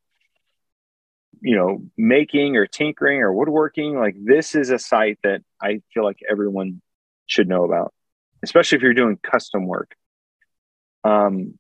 [1.45, 3.99] you know making or tinkering or woodworking.
[3.99, 6.81] Like, this is a site that I feel like everyone
[7.27, 7.93] should know about,
[8.43, 9.95] especially if you're doing custom work.
[11.05, 11.59] Um,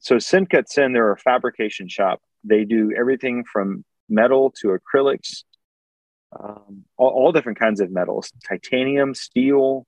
[0.00, 2.20] so SendCutSend, they're a fabrication shop.
[2.44, 5.44] They do everything from metal to acrylics,
[6.38, 9.86] um, all, all, different kinds of metals, titanium, steel,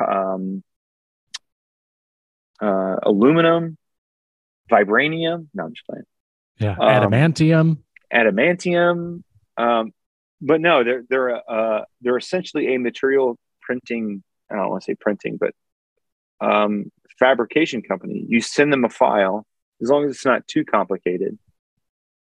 [0.00, 0.62] um,
[2.60, 3.76] uh, aluminum,
[4.70, 5.48] vibranium.
[5.52, 6.04] No, I'm just playing.
[6.58, 7.78] Yeah, um, adamantium.
[8.12, 9.22] Adamantium.
[9.56, 9.92] Um,
[10.40, 14.22] but no, they're they're uh, they're essentially a material printing.
[14.50, 15.54] I don't want to say printing, but
[16.40, 18.24] um, fabrication company.
[18.28, 19.46] You send them a file
[19.80, 21.38] as long as it's not too complicated,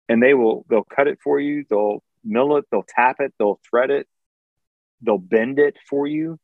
[0.09, 1.65] and they will they'll cut it for you.
[1.69, 2.67] They'll mill it.
[2.71, 3.33] They'll tap it.
[3.39, 4.07] They'll thread it.
[5.01, 6.39] They'll bend it for you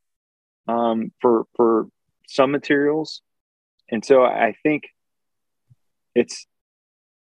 [0.66, 1.88] um, for for
[2.26, 3.22] some materials,
[3.90, 4.84] and so I think
[6.14, 6.46] it's it,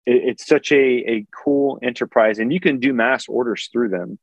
[0.05, 4.19] it's such a a cool enterprise, and you can do mass orders through them.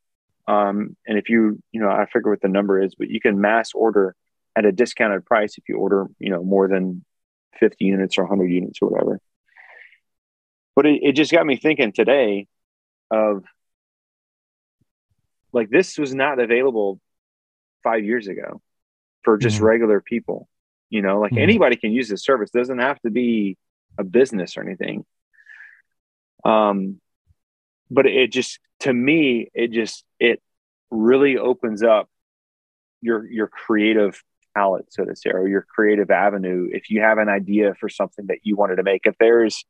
[0.49, 3.41] Um, and if you you know I forget what the number is, but you can
[3.41, 4.15] mass order
[4.57, 7.05] at a discounted price if you order you know more than
[7.59, 9.21] 50 units or 100 units or whatever
[10.75, 12.47] but it, it just got me thinking today
[13.11, 13.45] of
[15.53, 17.01] like this was not available
[17.83, 18.61] five years ago
[19.23, 19.67] for just mm-hmm.
[19.67, 20.49] regular people
[20.91, 21.43] you know like mm-hmm.
[21.43, 23.57] anybody can use this service it doesn't have to be
[23.99, 25.05] a business or anything
[26.45, 27.01] um
[27.91, 30.41] but it just to me it just it
[30.91, 32.09] really opens up
[33.01, 34.23] your your creative
[34.55, 36.69] palette so to say or your creative avenue.
[36.71, 39.65] If you have an idea for something that you wanted to make if there's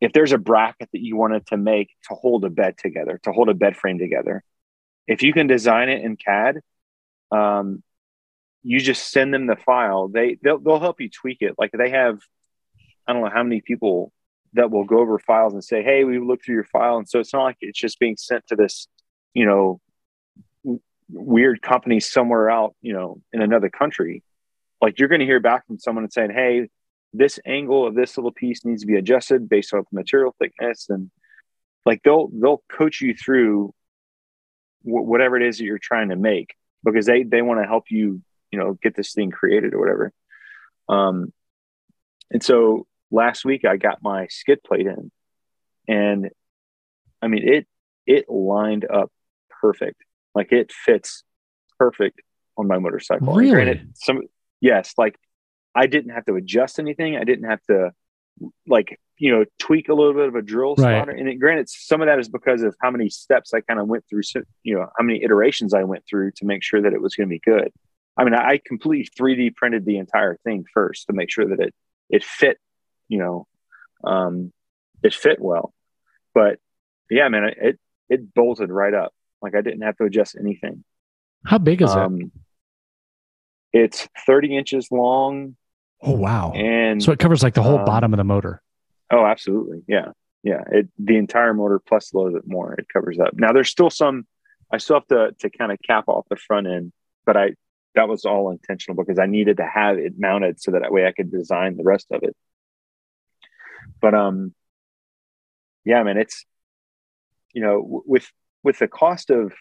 [0.00, 3.32] if there's a bracket that you wanted to make to hold a bed together to
[3.32, 4.44] hold a bed frame together
[5.06, 6.60] if you can design it in cad
[7.30, 7.82] um,
[8.62, 10.08] you just send them the file.
[10.08, 11.54] They they'll, they'll help you tweak it.
[11.56, 12.18] Like they have
[13.06, 14.12] I don't know how many people
[14.56, 17.20] that will go over files and say, "Hey, we looked through your file," and so
[17.20, 18.88] it's not like it's just being sent to this,
[19.34, 19.80] you know,
[21.08, 24.22] weird company somewhere out, you know, in another country.
[24.80, 26.68] Like you're going to hear back from someone and saying, "Hey,
[27.12, 30.88] this angle of this little piece needs to be adjusted based on the material thickness,"
[30.90, 31.10] and
[31.84, 33.72] like they'll they'll coach you through
[34.82, 37.84] wh- whatever it is that you're trying to make because they they want to help
[37.90, 40.12] you, you know, get this thing created or whatever.
[40.88, 41.32] Um,
[42.30, 45.10] and so last week I got my skid plate in
[45.88, 46.30] and
[47.22, 47.66] I mean it
[48.06, 49.10] it lined up
[49.60, 50.02] perfect.
[50.34, 51.24] Like it fits
[51.78, 52.20] perfect
[52.56, 53.34] on my motorcycle.
[53.34, 53.50] Really?
[53.50, 54.22] Granted, some
[54.60, 55.18] yes, like
[55.74, 57.16] I didn't have to adjust anything.
[57.16, 57.90] I didn't have to
[58.66, 60.98] like you know tweak a little bit of a drill right.
[60.98, 61.12] spotter.
[61.12, 63.88] And it, granted, some of that is because of how many steps I kind of
[63.88, 64.22] went through.
[64.62, 67.28] You know how many iterations I went through to make sure that it was going
[67.28, 67.72] to be good.
[68.18, 71.74] I mean, I completely 3D printed the entire thing first to make sure that it
[72.08, 72.58] it fit
[73.08, 73.46] you know,
[74.04, 74.52] um,
[75.02, 75.72] it fit well.
[76.34, 76.58] But
[77.10, 79.12] yeah, man, it it bolted right up.
[79.42, 80.84] Like I didn't have to adjust anything.
[81.44, 82.30] How big is um, it?
[83.72, 85.56] It's 30 inches long.
[86.02, 86.52] Oh wow!
[86.52, 88.62] And so it covers like the whole um, bottom of the motor.
[89.10, 89.82] Oh, absolutely.
[89.86, 90.62] Yeah, yeah.
[90.70, 92.74] It the entire motor plus a little bit more.
[92.74, 93.30] It covers up.
[93.34, 94.26] Now there's still some.
[94.70, 96.92] I still have to to kind of cap off the front end,
[97.24, 97.54] but I
[97.94, 101.12] that was all intentional because I needed to have it mounted so that way I
[101.12, 102.36] could design the rest of it.
[104.00, 104.54] But um,
[105.84, 106.44] yeah, man, it's
[107.52, 108.30] you know w- with
[108.62, 109.52] with the cost of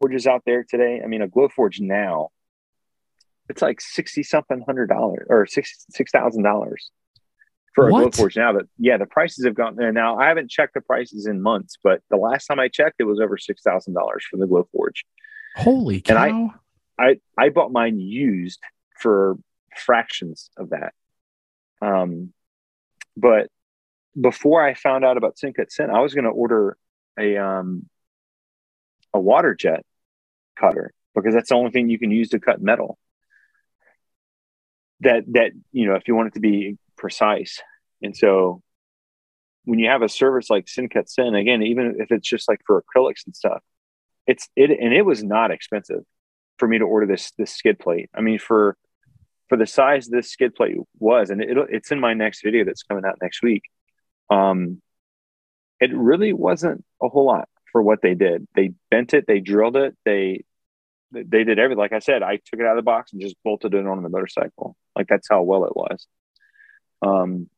[0.00, 1.00] forges out there today.
[1.02, 2.30] I mean, a Glowforge now,
[3.48, 6.90] it's like sixty something hundred dollars or six six thousand dollars
[7.74, 8.12] for a What?
[8.12, 8.52] Glowforge now.
[8.52, 9.76] But yeah, the prices have gone.
[9.80, 12.96] And now I haven't checked the prices in months, but the last time I checked,
[12.98, 15.04] it was over six thousand dollars for the Glowforge.
[15.56, 16.30] Holy And I-
[16.98, 18.60] I I bought mine used
[18.98, 19.36] for
[19.76, 20.94] fractions of that.
[21.82, 22.32] Um,
[23.16, 23.48] but
[24.18, 26.76] before I found out about SendCutSend, I was going to order
[27.18, 27.88] a um
[29.12, 29.84] a water jet
[30.58, 32.98] cutter because that's the only thing you can use to cut metal.
[35.00, 37.60] That that you know, if you want it to be precise,
[38.02, 38.62] and so
[39.64, 43.26] when you have a service like SendCutSend, again, even if it's just like for acrylics
[43.26, 43.62] and stuff,
[44.26, 46.02] it's it and it was not expensive
[46.58, 48.08] for me to order this this skid plate.
[48.14, 48.76] I mean, for
[49.48, 52.82] for the size this skid plate was, and it, it's in my next video that's
[52.82, 53.62] coming out next week.
[54.30, 54.80] Um,
[55.80, 58.46] it really wasn't a whole lot for what they did.
[58.54, 60.44] They bent it, they drilled it, they
[61.12, 61.78] they did everything.
[61.78, 64.02] Like I said, I took it out of the box and just bolted it on
[64.02, 64.76] the motorcycle.
[64.96, 66.06] Like that's how well it was.
[67.02, 67.48] Um,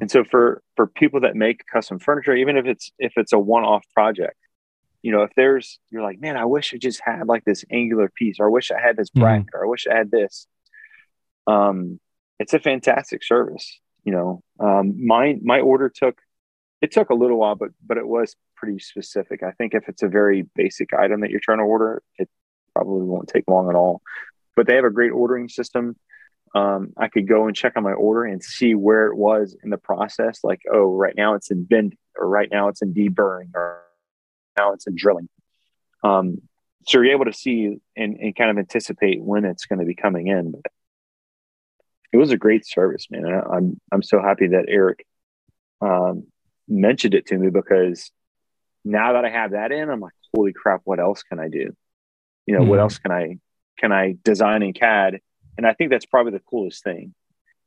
[0.00, 3.38] and so for for people that make custom furniture, even if it's if it's a
[3.38, 4.36] one off project,
[5.02, 8.08] you know, if there's you're like, man, I wish I just had like this angular
[8.08, 9.20] piece, or I wish I had this Mhm.
[9.20, 10.46] bracket, or I wish I had this.
[11.46, 12.00] Um,
[12.38, 13.80] it's a fantastic service.
[14.04, 16.20] You know, um, my my order took
[16.80, 19.42] it took a little while, but but it was pretty specific.
[19.42, 22.28] I think if it's a very basic item that you're trying to order, it
[22.74, 24.02] probably won't take long at all.
[24.56, 25.96] But they have a great ordering system.
[26.54, 29.70] Um, I could go and check on my order and see where it was in
[29.70, 30.40] the process.
[30.44, 33.82] Like, oh, right now it's in Bend, or right now it's in deburring, or
[34.56, 35.28] now it's in drilling.
[36.02, 36.42] Um,
[36.86, 39.94] so you're able to see and, and kind of anticipate when it's going to be
[39.94, 40.50] coming in.
[40.52, 40.72] But
[42.12, 43.24] it was a great service, man.
[43.24, 45.04] And I- I'm I'm so happy that Eric
[45.80, 46.24] um,
[46.68, 48.10] mentioned it to me because
[48.84, 51.74] now that I have that in, I'm like, holy crap, what else can I do?
[52.46, 52.82] You know, what Mhm.
[52.82, 53.38] else can I
[53.78, 55.20] can I design in CAD?
[55.56, 57.14] And I think that's probably the coolest thing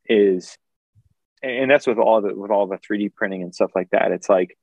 [0.07, 0.57] is,
[1.41, 4.11] and that's with all the with all the 3D printing and stuff like that.
[4.11, 4.57] It's like,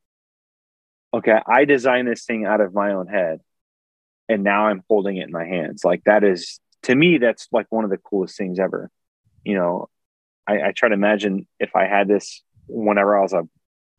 [1.15, 3.41] okay, I designed this thing out of my own head,
[4.29, 5.85] and now I'm holding it in my hands.
[5.85, 8.91] Like that is to me, that's like one of the coolest things ever.
[9.45, 9.89] You know,
[10.47, 13.43] I, I try to imagine if I had this whenever I was a,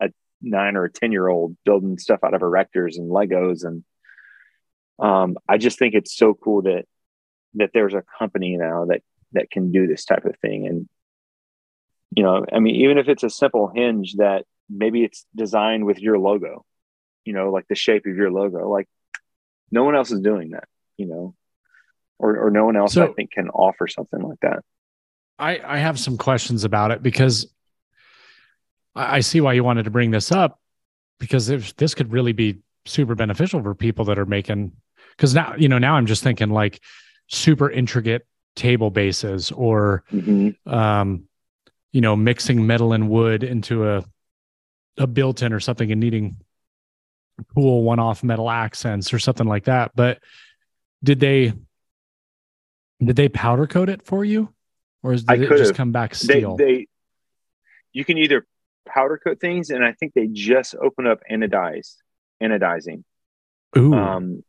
[0.01, 0.09] a
[0.41, 3.65] nine or a 10 year old building stuff out of erectors and Legos.
[3.65, 3.83] And
[4.99, 6.85] um, I just think it's so cool that,
[7.55, 9.01] that there's a company now that,
[9.33, 10.67] that can do this type of thing.
[10.67, 10.89] And,
[12.15, 15.99] you know, I mean, even if it's a simple hinge that maybe it's designed with
[15.99, 16.65] your logo,
[17.25, 18.87] you know, like the shape of your logo, like
[19.71, 20.65] no one else is doing that,
[20.97, 21.35] you know,
[22.19, 24.63] or, or no one else So- I think can offer something like that.
[25.39, 27.51] I, I have some questions about it because
[28.95, 30.59] I, I see why you wanted to bring this up
[31.19, 34.73] because if this could really be super beneficial for people that are making
[35.17, 36.81] because now you know now I'm just thinking like
[37.29, 40.55] super intricate table bases or Mhm.
[40.67, 41.23] um
[41.93, 44.03] you know mixing metal and wood into a
[44.97, 46.37] a built-in or something and needing
[47.55, 50.19] cool one-off metal accents or something like that but
[51.03, 51.53] did they
[53.03, 54.53] did they powder coat it for you?
[55.01, 56.55] Or did it just come back they, steel?
[56.55, 56.87] they
[57.91, 58.45] you can either
[58.87, 61.95] powder coat things and i think they just open up anodized
[62.41, 63.03] anodizing.
[63.77, 63.93] Ooh.
[63.93, 64.43] um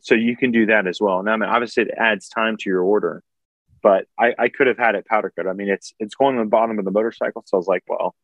[0.00, 1.22] so you can do that as well.
[1.22, 3.22] Now i mean obviously it adds time to your order
[3.82, 6.44] but i i could have had it powder coat i mean it's it's going on
[6.44, 8.14] the bottom of the motorcycle so i was like well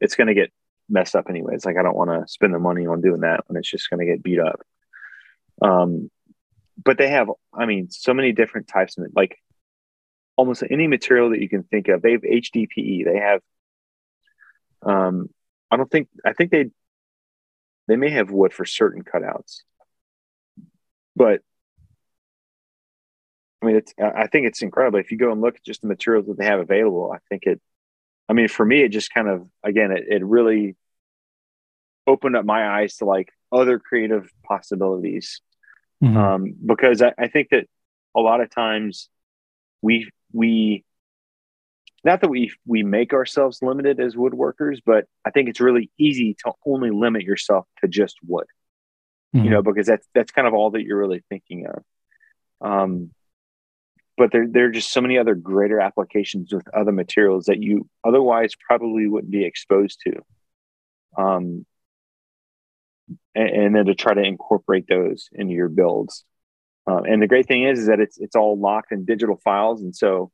[0.00, 0.52] it's going to get
[0.88, 3.56] messed up anyways like i don't want to spend the money on doing that when
[3.56, 4.60] it's just going to get beat up
[5.62, 6.10] um
[6.82, 9.38] but they have i mean so many different types of like
[10.36, 12.02] almost any material that you can think of.
[12.02, 13.04] They have HDPE.
[13.04, 13.40] They have,
[14.82, 15.28] um,
[15.70, 16.70] I don't think, I think they,
[17.88, 19.60] they may have wood for certain cutouts,
[21.14, 21.42] but
[23.62, 24.98] I mean, it's, I think it's incredible.
[24.98, 27.44] If you go and look at just the materials that they have available, I think
[27.44, 27.60] it,
[28.28, 30.76] I mean, for me, it just kind of, again, it, it really
[32.06, 35.40] opened up my eyes to like other creative possibilities
[36.02, 36.16] Mhm.
[36.16, 37.66] um, because I, I think that
[38.14, 39.08] a lot of times
[39.80, 40.84] we we
[42.04, 46.36] not that we we make ourselves limited as woodworkers, but I think it's really easy
[46.44, 48.46] to only limit yourself to just wood,
[49.34, 49.44] Mhm.
[49.44, 51.82] you know, because that's that's kind of all that you're really thinking of.
[52.60, 53.10] Um,
[54.16, 57.88] but there there are just so many other greater applications with other materials that you
[58.04, 61.22] otherwise probably wouldn't be exposed to.
[61.22, 61.66] Um,
[63.34, 66.24] and, and then to try to incorporate those into your builds.
[66.86, 69.82] Um, and the great thing is, is that it's it's all locked in digital files,
[69.82, 70.30] and so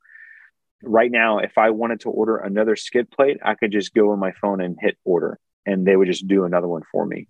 [0.83, 4.19] right now, if I wanted to order another skid plate, I could just go on
[4.19, 7.29] my phone and hit order, and they would just do another one for me.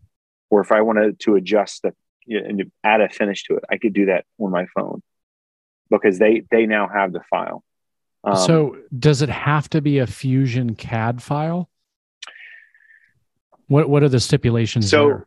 [0.49, 1.93] Or if I wanted to adjust the
[2.25, 5.03] you know, and add a finish to it, I could do that on my phone
[5.91, 7.65] because they they now have the file.
[8.25, 11.71] Um, so does it have to be a Fusion CAD file?
[13.67, 15.27] What What are the stipulations So- there?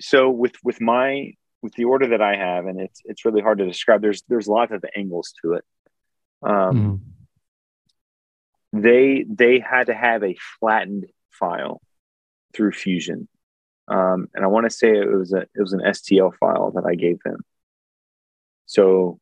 [0.00, 3.58] so with with my with the order that I have, and it's it's really hard
[3.58, 4.02] to describe.
[4.02, 5.64] There's there's lots of angles to it.
[6.42, 7.02] Um,
[8.74, 8.82] Mhm.
[8.82, 11.80] they they had to have a flattened file
[12.52, 13.28] through Fusion,
[13.88, 16.84] um, and I want to say it was a it was an STL file that
[16.84, 17.44] I gave them.
[18.66, 19.20] So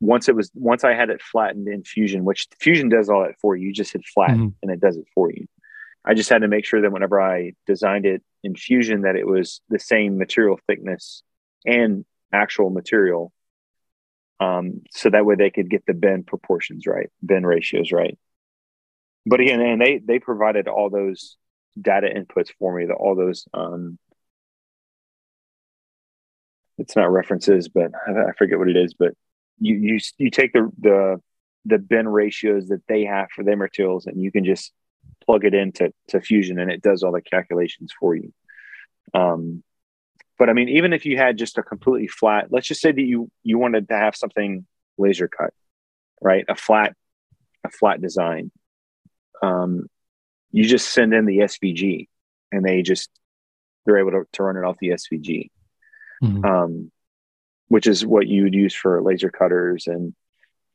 [0.00, 3.38] once it was once I had it flattened in Fusion, which Fusion does all that
[3.40, 4.54] for you, you just hit flatten Mhm.
[4.62, 5.46] and it does it for you.
[6.04, 9.26] I just had to make sure that whenever I designed it in Fusion, that it
[9.26, 11.22] was the same material thickness
[11.66, 13.32] and actual material
[14.40, 18.18] um, so that way they could get the bend proportions right, bend ratios right.
[19.26, 21.36] But again, and they they provided all those
[21.78, 23.46] data inputs for me, the, all those.
[23.52, 23.98] Um,
[26.78, 28.94] it's not references, but I, I forget what it is.
[28.94, 29.12] But
[29.60, 31.20] you you you take the the
[31.66, 34.72] the bend ratios that they have for their materials, and you can just
[35.24, 38.32] plug it into to Fusion, and it does all the calculations for you.
[39.14, 39.62] Um,
[40.38, 43.00] but I mean, even if you had just a completely flat, let's just say that
[43.02, 45.52] you you wanted to have something laser cut,
[46.20, 46.44] right?
[46.48, 46.94] A flat,
[47.64, 48.50] a flat design.
[49.42, 49.86] Um,
[50.50, 52.08] you just send in the SVG,
[52.52, 53.10] and they just
[53.84, 55.50] they're able to, to run it off the SVG,
[56.22, 56.44] Mhm.
[56.44, 56.92] um,
[57.70, 60.12] which is what you would use for laser cutters and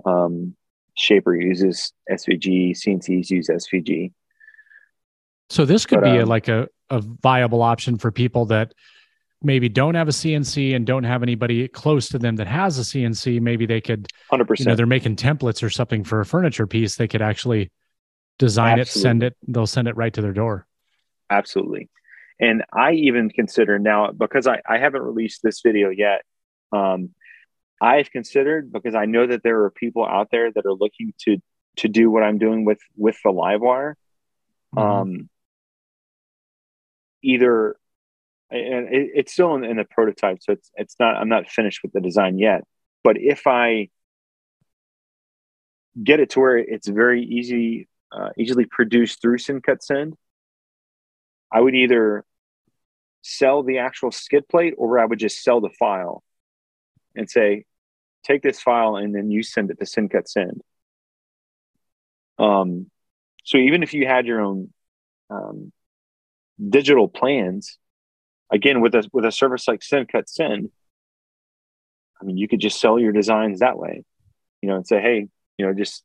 [0.05, 0.55] um,
[0.95, 4.13] Shaper uses SVG, CNCs use SVG.
[5.49, 8.73] So this could But, be a, um, like a, a viable option for people that
[9.43, 12.83] maybe don't have a CNC and don't have anybody close to them that has a
[12.83, 13.41] CNC.
[13.41, 16.95] Maybe they could, Hundred you know, they're making templates or something for a furniture piece.
[16.95, 17.71] They could actually
[18.39, 20.65] design it, send it, they'll send it right to their door.
[21.29, 21.89] absolutely
[22.39, 26.21] and i even consider now because i, I haven't released this video yet
[26.75, 27.09] um,
[27.81, 31.37] i've considered because i know that there are people out there that are looking to
[31.77, 33.95] to do what i'm doing with with the LiveWire.
[34.75, 34.81] Mhm.
[34.81, 35.29] um,
[37.23, 37.75] either
[38.51, 41.81] and it, it's still in, in the prototype so it's it's not i'm not finished
[41.83, 42.63] with the design yet.
[43.03, 43.89] But if i
[46.03, 50.13] get it to where it's very easy uh, easily produced through SendCutSend,
[51.51, 52.23] I would either
[53.21, 56.23] sell the actual skid plate or I would just sell the file
[57.15, 57.65] and say,
[58.23, 60.59] take this file and then you send it to SendCutSend.
[62.37, 62.89] Um,
[63.43, 64.73] so even if you had your own
[65.29, 65.71] um,
[66.69, 67.77] digital plans,
[68.51, 70.69] again with a with a service like SendCutSend,
[72.19, 74.03] I mean you could just sell your designs that way,
[74.61, 76.03] you know, and say, hey, you know, just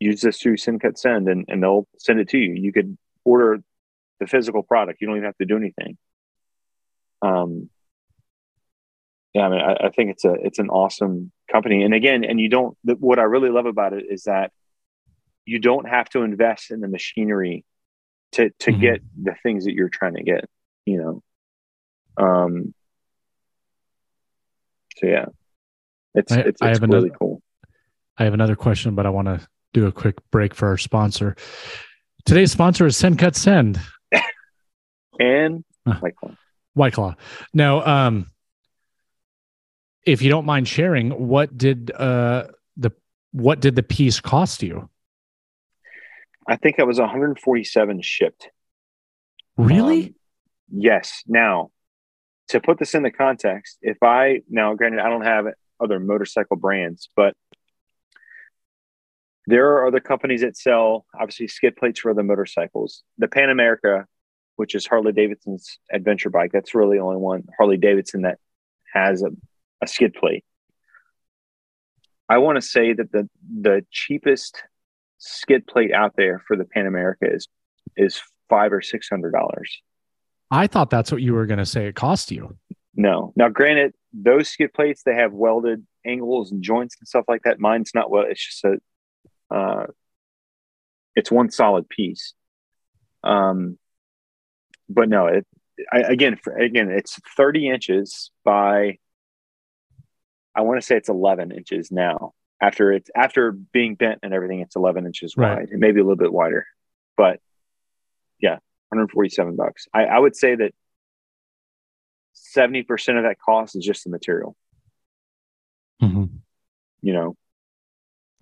[0.00, 2.54] use this through SendCutSend and, and they'll send it to you.
[2.54, 3.60] You could order
[4.20, 5.00] the physical product.
[5.00, 5.98] You don't even have to do anything.
[7.22, 7.68] Um,
[9.38, 11.82] yeah, I mean, I, I think it's a it's an awesome company.
[11.84, 12.76] And again, and you don't.
[12.84, 14.50] The, what I really love about it is that
[15.46, 17.64] you don't have to invest in the machinery
[18.32, 18.80] to to Mhm.
[18.80, 20.44] get the things that you're trying to get.
[20.86, 21.22] You
[22.18, 22.24] know.
[22.24, 22.74] Um.
[24.96, 25.26] So yeah,
[26.14, 27.42] it's I- it's, I have really another- cool.
[28.18, 31.36] I have another question, but I want to do a quick break for our sponsor.
[32.24, 33.78] Today's sponsor is SendCutSend.
[35.20, 35.98] And Huh.
[36.02, 36.36] like one.
[36.74, 37.14] White Claw.
[37.52, 38.26] Now, um,
[40.08, 42.90] if you don't mind sharing, what did uh the
[43.32, 44.88] what did the piece cost you?
[46.48, 48.48] I think it was 147 shipped.
[49.58, 50.06] Really?
[50.06, 50.14] Um,
[50.70, 51.22] yes.
[51.26, 51.70] Now,
[52.48, 55.46] to put this into context, if I now, granted, I don't have
[55.78, 57.34] other motorcycle brands, but
[59.46, 63.02] there are other companies that sell obviously skid plates for other motorcycles.
[63.18, 64.06] The Pan America,
[64.56, 68.38] which is Harley Davidson's adventure bike, that's really the only one Harley Davidson that
[68.92, 69.28] has a,
[69.82, 70.44] a skid plate.
[72.28, 73.28] I want to say that the
[73.60, 74.62] the cheapest
[75.18, 77.48] skid plate out there for the Pan America is
[77.96, 79.80] is five or six hundred dollars.
[80.50, 82.56] I thought that's what you were going to say it cost you.
[82.94, 83.32] No.
[83.36, 87.60] Now, granted, those skid plates they have welded angles and joints and stuff like that.
[87.60, 88.24] Mine's not well.
[88.28, 89.86] It's just a, uh,
[91.14, 92.34] it's one solid piece.
[93.22, 93.78] Um,
[94.88, 95.46] but no, it
[95.92, 98.98] I, again, for, again, it's thirty inches by.
[100.58, 102.32] I want to say it's eleven inches now.
[102.60, 105.58] After it's after being bent and everything, it's eleven inches Right.
[105.58, 105.68] wide.
[105.70, 106.66] It may be a little bit wider,
[107.16, 107.40] but
[108.40, 108.58] yeah,
[108.90, 109.86] 147 bucks.
[109.94, 110.72] I, I would say that
[112.56, 114.56] 70% of that cost is just the material,
[117.02, 117.36] you know.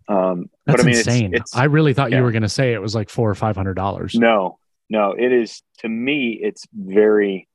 [0.08, 1.34] Um, That's but I mean, it's- insane.
[1.34, 2.18] It's, I really thought yeah.
[2.18, 4.14] you were going to say it was like four or five hundred dollars.
[4.14, 4.58] no,
[4.88, 7.48] no, it is to me, it's very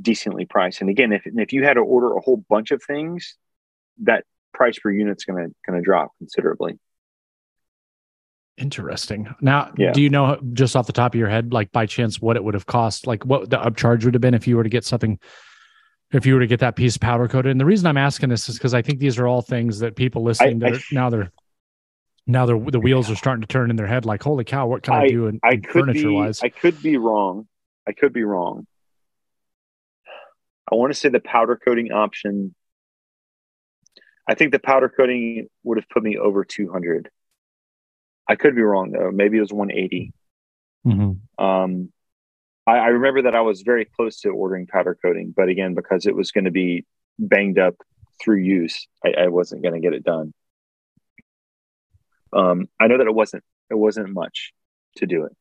[0.00, 0.80] decently priced.
[0.82, 3.36] And again, if if you had to order a whole bunch of things,
[4.02, 6.78] that price per unit's going to going to drop considerably.
[8.56, 9.34] Interesting.
[9.40, 9.92] Now, Yeah.
[9.92, 12.44] do you know just off the top of your head, like by chance, what it
[12.44, 14.84] would have cost, like what the upcharge would have been if you were to get
[14.84, 15.18] something,
[16.12, 17.50] if you were to get that piece powder coated?
[17.50, 19.96] And the reason I'm asking this is because I think these are all things that
[19.96, 21.32] people listening I- to now they're
[22.26, 24.82] now they're the wheels are starting to turn in their head, like, holy cow, what
[24.82, 26.40] can I, do in, I could furniture be wise?
[26.42, 27.48] I could be wrong.
[27.86, 28.66] I could be wrong.
[30.72, 32.54] I want to say the powder coating option.
[34.26, 37.10] I think the powder coating would have put me over 200.
[38.26, 39.10] I could be wrong though.
[39.10, 40.12] Maybe it was 180.
[40.86, 41.20] Mhm.
[41.38, 41.92] Um,
[42.66, 46.06] I, I remember that I was very close to ordering powder coating, but again, because
[46.06, 46.84] it was going to be
[47.18, 47.74] banged up
[48.22, 50.32] through use, I, I wasn't going to get it done.
[52.32, 54.52] Um, I know that it wasn't it wasn't much
[54.96, 55.36] to do it.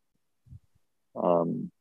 [1.16, 1.72] Um,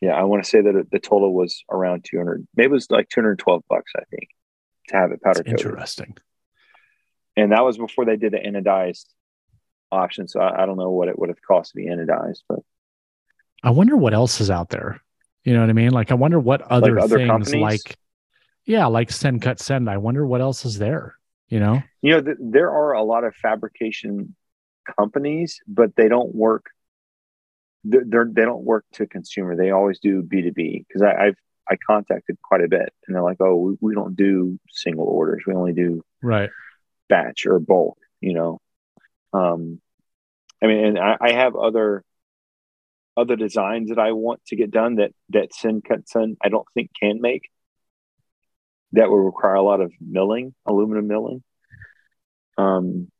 [0.00, 2.46] yeah, I want to say that the total was around 200.
[2.54, 4.28] Maybe it was like 212 bucks, I think,
[4.88, 5.52] to have it powder coated.
[5.52, 6.16] interesting.
[7.36, 9.06] And that was before they did the anodized
[9.92, 10.26] option.
[10.28, 12.60] So I, I don't know what it would have cost to be anodized, but
[13.62, 15.00] I wonder what else is out there.
[15.44, 15.90] You know what I mean?
[15.90, 17.62] Like, I wonder what other, other things, companies?
[17.62, 17.96] like,
[18.64, 19.88] yeah, like SendCutSend.
[19.88, 21.14] I wonder what else is there.
[21.48, 21.82] You know?
[22.02, 24.34] you know, th- there are a lot of fabrication
[24.98, 26.66] companies, but they don't work.
[27.84, 29.54] They're, they're they don't work to consumer.
[29.54, 31.36] They always do B two B because I've
[31.68, 35.42] I contacted quite a bit, and they're like, "Oh, we, we don't do single orders.
[35.46, 36.50] We only do Right.
[37.08, 38.60] batch or bulk." You know,
[39.32, 39.80] um,
[40.62, 42.04] I mean, and I, I have other
[43.16, 47.20] other designs that I want to get done that that SendCutSend I don't think can
[47.20, 47.50] make.
[48.92, 51.42] That would require a lot of milling, aluminum milling.
[52.56, 53.10] Um,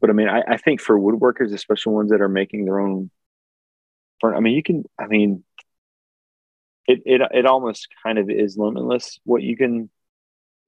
[0.00, 3.10] but I mean, I, I think for woodworkers, especially ones that are making their own,
[4.22, 5.44] I mean, you can, I mean,
[6.90, 9.90] it it it almost kind of is limitless what you can.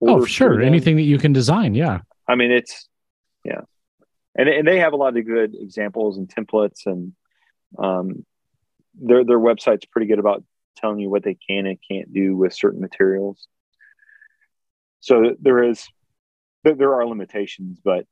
[0.00, 0.60] Oh, sure.
[0.60, 1.74] Anything that you can design.
[1.74, 2.00] Yeah.
[2.28, 2.88] I mean, it's
[3.44, 3.62] yeah,
[4.34, 7.12] and and they have a lot of good examples and templates, and
[7.78, 8.24] um,
[8.94, 10.44] their their website's pretty good about
[10.76, 13.46] telling you what they can and can't do with certain materials.
[15.00, 15.86] So there is
[16.64, 18.06] there, there are limitations, but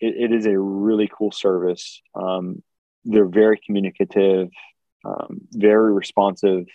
[0.00, 2.00] it, it is a really cool service.
[2.14, 2.62] Um,
[3.04, 4.50] they're very communicative,
[5.04, 6.66] um, very responsive.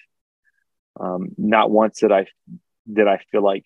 [0.99, 2.27] Um, not once did I
[2.91, 3.65] did I feel like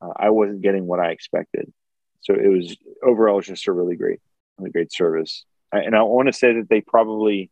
[0.00, 1.72] uh, I wasn't getting what I expected.
[2.20, 4.20] So it was overall it was just a really great,
[4.58, 5.44] really great service.
[5.72, 7.50] I, and I want to say that they probably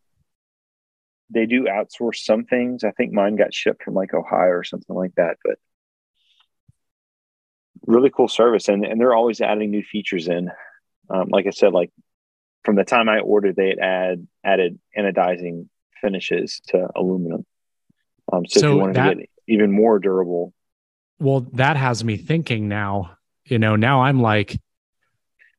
[1.30, 2.84] they do outsource some things.
[2.84, 5.58] I think mine got shipped from like Ohio or something like that, but
[7.86, 8.68] really cool service.
[8.68, 10.50] And and they're always adding new features in.
[11.08, 11.90] Um, like I said, like
[12.64, 15.68] from the time I ordered, they had add, added anodizing
[16.00, 17.44] finishes to aluminum.
[18.32, 20.52] Um, so, if So you wanted that- to get even more durable,
[21.18, 23.12] Well, that has me thinking now,
[23.44, 24.58] you know, now I'm like,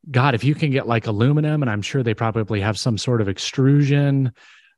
[0.09, 3.21] God, if you can get like aluminum, and I'm sure they probably have some sort
[3.21, 4.31] of extrusion.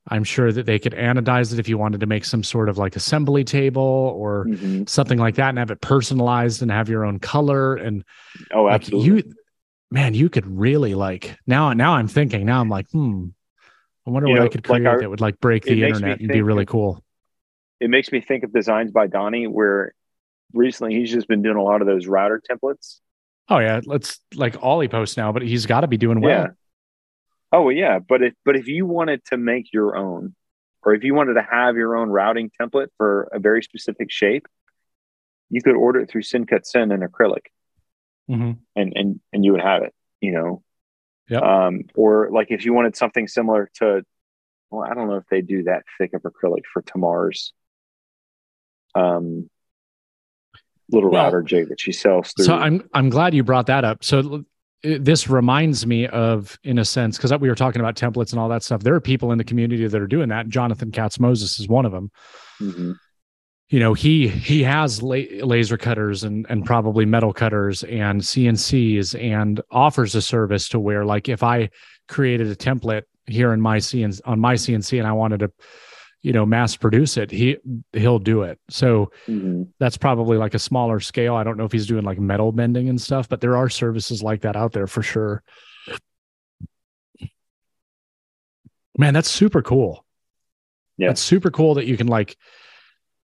[0.09, 2.77] I'm sure that they could anodize it if you wanted to make some sort of
[2.77, 4.89] like assembly table or Mhm.
[4.89, 7.75] something like that and have it personalized and have your own color.
[7.75, 8.03] And
[8.53, 9.07] oh, like absolutely.
[9.29, 9.33] you,
[9.91, 13.27] man, you could really like now, now I'm thinking, now I'm like, hmm,
[14.05, 15.81] I wonder You what know, I could like create our- that would like break the
[15.83, 17.01] internet and be really cool.
[17.83, 19.93] It makes me think of designs by Donnie, where
[20.53, 22.99] recently he's just been doing a lot of those router templates.
[23.49, 26.31] Oh yeah, let's like Ollie posts now, but he's got to be doing well.
[26.43, 26.47] Yeah.
[27.51, 30.33] Oh yeah, but if but if you wanted to make your own,
[30.81, 34.47] or if you wanted to have your own routing template for a very specific shape,
[35.49, 37.47] you could order it through SendCutSend in acrylic,
[38.31, 38.59] Mhm.
[38.77, 39.93] and and and you would have it.
[40.21, 40.63] You know.
[41.27, 41.39] yeah.
[41.39, 44.03] Um, or like if you wanted something similar to,
[44.69, 47.51] well, I don't know if they do that thick of acrylic for Tamar's
[48.95, 49.49] um
[50.91, 52.45] little Well, router jig that she sells through.
[52.45, 54.03] So I'm I'm glad you brought that up.
[54.03, 54.43] So
[54.83, 58.49] this reminds me of, in a sense, because we were talking about templates and all
[58.49, 58.83] that stuff.
[58.83, 60.49] There are people in the community that are doing that.
[60.49, 62.11] Jonathan Katz Moses is one of them.
[62.59, 62.97] Mhm.
[63.69, 69.15] You know, he he has la- laser cutters and and probably metal cutters and CNCs
[69.19, 71.69] and offers a service to where, like, if I
[72.09, 75.51] created a template here in my CNC on my CNC and I wanted to,
[76.23, 77.57] you know, mass produce it, he
[77.91, 78.57] he'll do it.
[78.69, 79.67] So Mhm.
[79.77, 81.35] that's probably like a smaller scale.
[81.35, 84.23] I don't know if he's doing like metal bending and stuff, but there are services
[84.23, 85.43] like that out there for sure.
[88.97, 90.05] Man, that's super cool.
[90.97, 91.07] Yeah.
[91.09, 92.37] That's super cool that you can like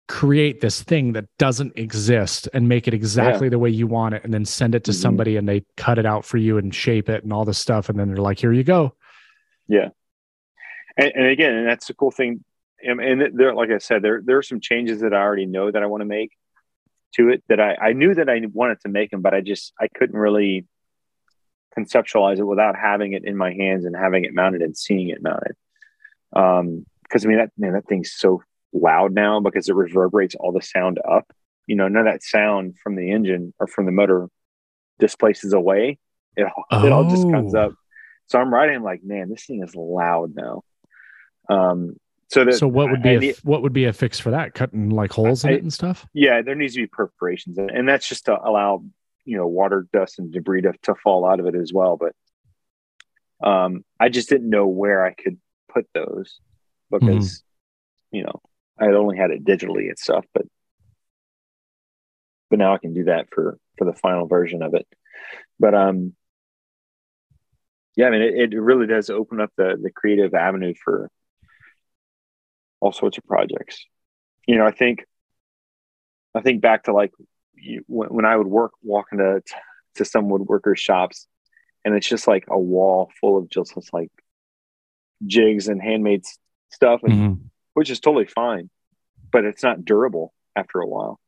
[0.07, 4.23] create this thing that doesn't exist and make it exactly the way you want it
[4.23, 5.01] and then send it to Mhm.
[5.01, 7.89] somebody and they cut it out for you and shape it and all this stuff
[7.89, 8.95] and then they're like here you go
[9.67, 9.89] Yeah.
[10.95, 12.43] and, and again, and that's the cool thing.
[12.83, 15.71] And, and there, like I said, there there are some changes that I already know
[15.71, 16.31] that I want to make
[17.15, 19.73] to it that I, I knew that I wanted to make them, but I just
[19.79, 20.65] I couldn't really
[21.77, 25.21] conceptualize it without having it in my hands and having it mounted and seeing it
[25.21, 25.55] mounted.
[26.35, 28.41] Um, because I mean that man, that thing's so
[28.73, 31.31] loud now because it reverberates all the sound up.
[31.67, 34.27] You know, none of that sound from the engine or from the motor
[34.99, 35.97] displaces away.
[36.35, 36.85] It, oh.
[36.85, 37.73] it all just comes up.
[38.27, 40.63] So I'm riding like, man, this thing is loud now.
[41.49, 41.95] Um,
[42.29, 44.31] so that, so what would be I, a, need, what would be a fix for
[44.31, 44.53] that?
[44.53, 46.05] Cutting like holes I, in it and stuff.
[46.13, 48.83] Yeah, there needs to be perforations, and that's just to allow
[49.25, 51.97] you know water, dust, and debris to, to fall out of it as well.
[51.97, 55.37] But um, I just didn't know where I could
[55.71, 56.39] put those
[56.89, 58.17] because mm-hmm.
[58.17, 58.41] you know
[58.79, 60.45] I had only had it digitally and stuff, but
[62.49, 64.87] but now I can do that for for the final version of it.
[65.59, 66.13] But um,
[67.95, 71.09] yeah, I mean, it, it really does open up the the creative avenue for
[72.79, 73.85] all sorts of projects.
[74.47, 75.05] You know, I think
[76.33, 77.11] I think back to like
[77.55, 79.41] you, when, when I would work walk into
[79.95, 81.27] to some woodworkers shops,
[81.83, 84.11] and it's just like a wall full of just like
[85.25, 86.23] jigs and handmade
[86.71, 87.43] stuff, and, mm-hmm.
[87.73, 88.69] which is totally fine,
[89.31, 91.19] but it's not durable after a while.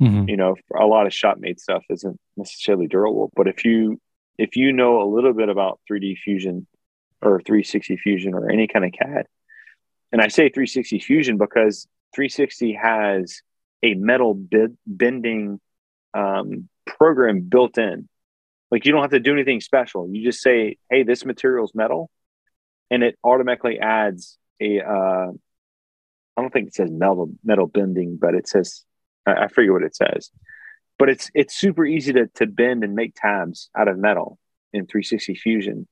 [0.00, 0.28] Mm-hmm.
[0.28, 4.00] You know, a lot of shop made stuff isn't necessarily durable, but if you
[4.38, 6.66] if you know a little bit about 3D Fusion
[7.20, 9.26] or 360 Fusion or any kind of CAD,
[10.12, 13.40] and I say 360 Fusion because 360 has
[13.82, 14.38] a metal
[14.86, 15.60] bending
[16.14, 18.08] um, program built in.
[18.70, 20.08] Like you don't have to do anything special.
[20.10, 22.10] You just say, "Hey, this material is metal,"
[22.90, 24.80] and it automatically adds a.
[24.80, 25.32] Uh,
[26.36, 28.84] I don't think it says metal metal bending, but it says
[29.26, 30.30] I, I forget what it says.
[30.98, 34.38] But it's it's super easy to to bend and make tabs out of metal
[34.72, 35.86] in 360 Fusion.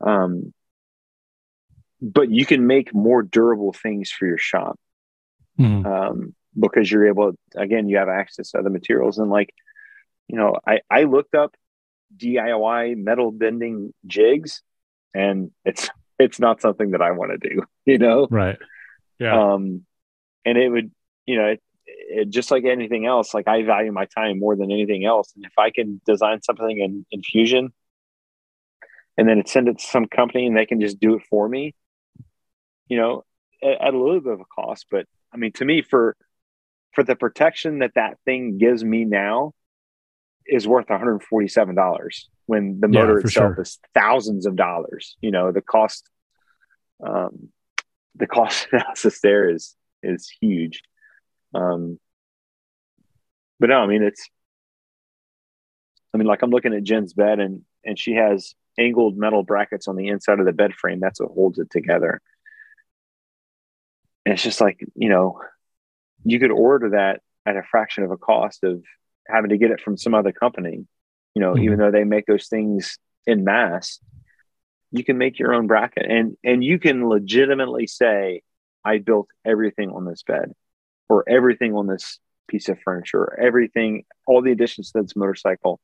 [0.00, 0.52] Um,
[2.00, 4.78] but you can make more durable things for your shop.
[5.58, 5.86] Mm-hmm.
[5.86, 9.18] um, because you're able again you have access to other materials.
[9.18, 9.54] And like
[10.28, 11.54] you know i i looked up
[12.16, 14.62] diy metal bending jigs
[15.14, 15.88] and it's
[16.18, 18.26] it's not something that i want to do you know?
[18.30, 18.58] Right.
[19.18, 19.52] Yeah.
[19.52, 19.84] Um
[20.44, 20.90] and it would
[21.26, 24.70] you know it, it, just like anything else like i value my time more than
[24.70, 25.32] anything else.
[25.36, 27.72] And if i can design something in, in fusion
[29.18, 31.74] and then send it to some company and they can just do it for me
[32.88, 33.24] you know,
[33.62, 34.86] at, at a little bit of a cost.
[34.90, 36.16] But I mean, to me, for
[36.94, 39.52] for the protection that that thing gives me now,
[40.46, 43.62] is worth one hundred forty seven dollars when the motor yeah, itself sure.
[43.62, 45.16] is thousands of dollars.
[45.20, 46.08] You know, the cost,
[47.04, 47.50] um,
[48.14, 50.82] the cost analysis there is is huge.
[51.54, 51.98] Um,
[53.58, 54.28] but no, I mean it's.
[56.14, 59.88] I mean, like I'm looking at Jen's bed, and and she has angled metal brackets
[59.88, 61.00] on the inside of the bed frame.
[61.00, 62.20] That's what holds it together.
[64.26, 65.40] And it's just like, you know,
[66.24, 68.82] you could order that at a fraction of a cost of
[69.28, 70.84] having to get it from some other company.
[71.34, 71.62] You know, mm-hmm.
[71.62, 74.00] even though they make those things in mass,
[74.90, 78.42] you can make your own bracket and and you can legitimately say,
[78.84, 80.52] I built everything on this bed
[81.08, 82.18] or everything on this
[82.48, 85.78] piece of furniture, everything, all the additions to this motorcycle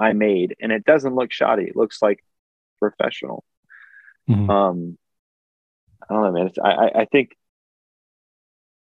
[0.00, 0.56] I made.
[0.60, 1.64] And it doesn't look shoddy.
[1.64, 2.24] It looks like
[2.78, 3.44] professional.
[4.30, 4.48] Mm-hmm.
[4.48, 4.98] Um,
[6.08, 6.50] I don't know, man.
[6.64, 7.36] I, I think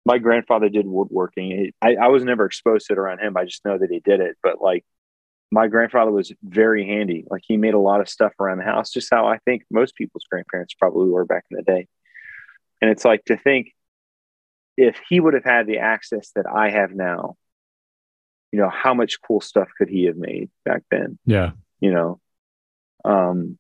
[0.05, 1.71] my grandfather did woodworking.
[1.81, 3.37] I, I was never exposed to it around him.
[3.37, 4.37] I just know that he did it.
[4.41, 4.85] But like
[5.51, 7.25] my grandfather was very handy.
[7.29, 9.95] Like he made a lot of stuff around the house, just how I think most
[9.95, 11.87] people's grandparents probably were back in the day.
[12.81, 13.73] And it's like to think
[14.77, 17.35] if he would have had the access that I have now,
[18.51, 21.19] you know, how much cool stuff could he have made back then?
[21.25, 21.51] Yeah.
[21.81, 22.19] You know,
[23.05, 23.57] um,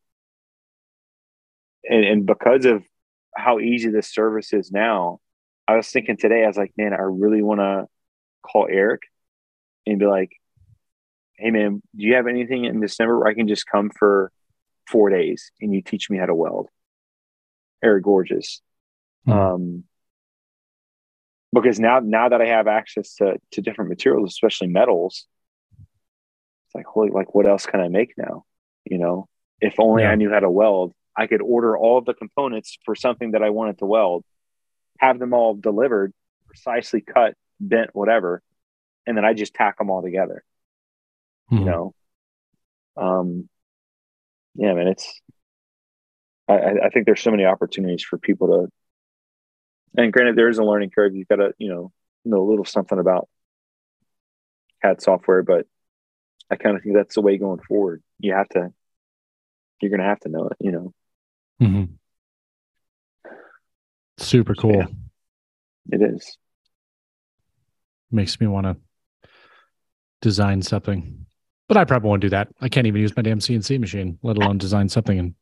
[1.83, 2.83] and, and because of
[3.35, 5.19] how easy this service is now,
[5.69, 7.85] I was thinking today, I was like, man, I really want to
[8.41, 9.03] call Eric
[9.85, 10.31] and be like,
[11.37, 14.31] hey, man, do you have anything in December where I can just come for
[14.87, 16.69] four days and you teach me how to weld?
[17.83, 18.63] Eric Gorges.
[19.27, 19.39] Mm-hmm.
[19.39, 19.83] Um,
[21.53, 25.27] because now, now that I have access to, to different materials, especially metals,
[25.77, 28.43] it's like, holy, like, what else can I make now?
[28.85, 29.27] You know,
[29.61, 30.09] if only yeah.
[30.09, 33.43] I knew how to weld, I could order all of the components for something that
[33.43, 34.25] I wanted to weld
[34.99, 36.13] have them all delivered,
[36.47, 38.41] precisely cut, bent, whatever,
[39.07, 40.43] and then I just tack them all together.
[41.51, 41.63] Mm-hmm.
[41.63, 41.93] You know,
[42.95, 43.49] um,
[44.55, 45.21] yeah, I man, it's.
[46.47, 50.01] I, I think there's so many opportunities for people to.
[50.01, 51.15] And granted, there is a learning curve.
[51.15, 51.91] You've got to, you know,
[52.25, 53.29] know a little something about
[54.81, 55.65] CAD software, but
[56.49, 58.03] I kind of think that's the way going forward.
[58.19, 58.71] You have to,
[59.81, 60.93] you're going to have to know it, you know.
[61.61, 61.93] Mm-hmm.
[64.19, 64.75] Super cool.
[64.75, 64.87] Yeah,
[65.91, 66.37] it is.
[68.11, 68.77] Makes me want to
[70.21, 71.25] design something.
[71.67, 72.49] But I probably won't do that.
[72.59, 75.35] I can't even use my damn CNC machine, let alone design something in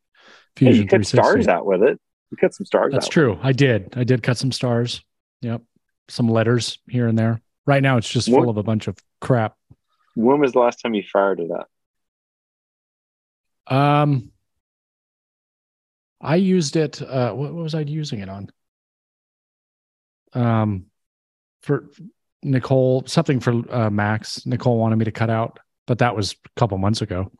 [0.57, 1.99] Hey, Fusion you cut stars out with it.
[2.32, 3.39] You cut some stars That's true.
[3.41, 3.93] I did.
[3.95, 5.03] I did cut some stars.
[5.41, 5.61] Yep.
[6.09, 7.41] Some letters here and there.
[7.65, 9.55] Right now it's just full of a bunch of crap.
[10.15, 11.69] When was the last time you fired it up?
[13.73, 14.32] Um
[16.19, 18.49] I used it uh what, what was I using it on?
[20.34, 20.86] Um
[21.61, 21.89] for
[22.43, 24.45] Nicole, something for uh Max.
[24.45, 27.32] Nicole wanted me to cut out, but that was a couple months ago.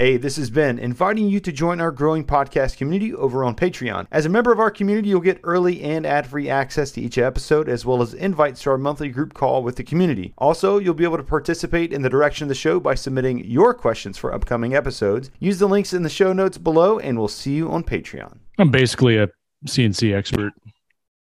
[0.00, 4.06] Hey, this is Ben, inviting you to join our growing podcast community over on Patreon.
[4.12, 7.18] As a member of our community, you'll get early and ad free access to each
[7.18, 10.34] episode, as well as invites to our monthly group call with the community.
[10.38, 13.74] Also, you'll be able to participate in the direction of the show by submitting your
[13.74, 15.32] questions for upcoming episodes.
[15.40, 18.38] Use the links in the show notes below, and we'll see you on Patreon.
[18.56, 19.26] I'm basically a
[19.66, 20.52] CNC expert.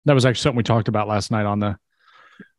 [0.05, 1.79] That was actually something we talked about last night on the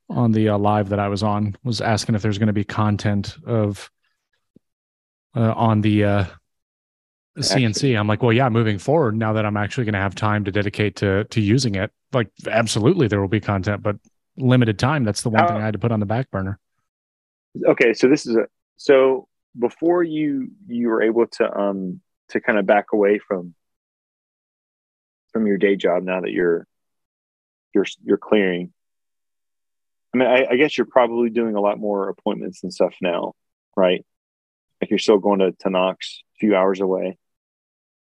[0.10, 1.56] on the uh, live that I was on.
[1.64, 3.90] Was asking if there's going to be content of
[5.36, 6.26] uh, on the uh,
[7.38, 7.98] CNC.
[7.98, 8.50] I'm like, well, yeah.
[8.50, 11.76] Moving forward, now that I'm actually going to have time to dedicate to to using
[11.76, 13.98] it, like absolutely there will be content, but
[14.38, 15.04] limited time.
[15.04, 16.60] That's the one How- thing I had to put on the back burner.
[17.66, 22.60] Okay, so this is a so before you you were able to um to kind
[22.60, 23.56] of back away from
[25.38, 26.66] from your day job now that you're
[27.74, 28.74] you're you're clearing.
[30.14, 33.34] I mean, I, I guess you're probably doing a lot more appointments and stuff now,
[33.76, 34.04] right?
[34.82, 37.20] Like you're still going to, to Knox a few hours away.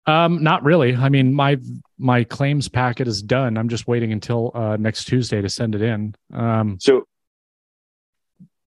[0.06, 0.94] Um, not really.
[0.94, 1.58] I mean, my
[1.98, 3.56] my claims packet is done.
[3.56, 6.14] I'm just waiting until uh, next Tuesday to send it in.
[6.32, 7.04] Um, So,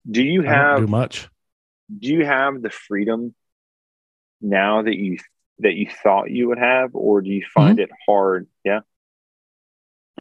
[0.10, 1.28] do you have do much.
[2.00, 3.36] do you have the freedom
[4.40, 5.18] now that you
[5.60, 7.84] that you thought you would have, or do you find mm-hmm.
[7.84, 8.48] it hard?
[8.64, 8.82] Yeah.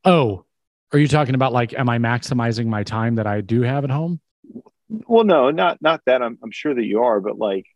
[0.04, 0.44] Oh,
[0.92, 3.90] are you talking about like, am I maximizing my time that I do have at
[3.90, 4.20] home?
[4.88, 6.22] Well, no, not not that.
[6.22, 7.66] I'm I'm sure that you are, but like,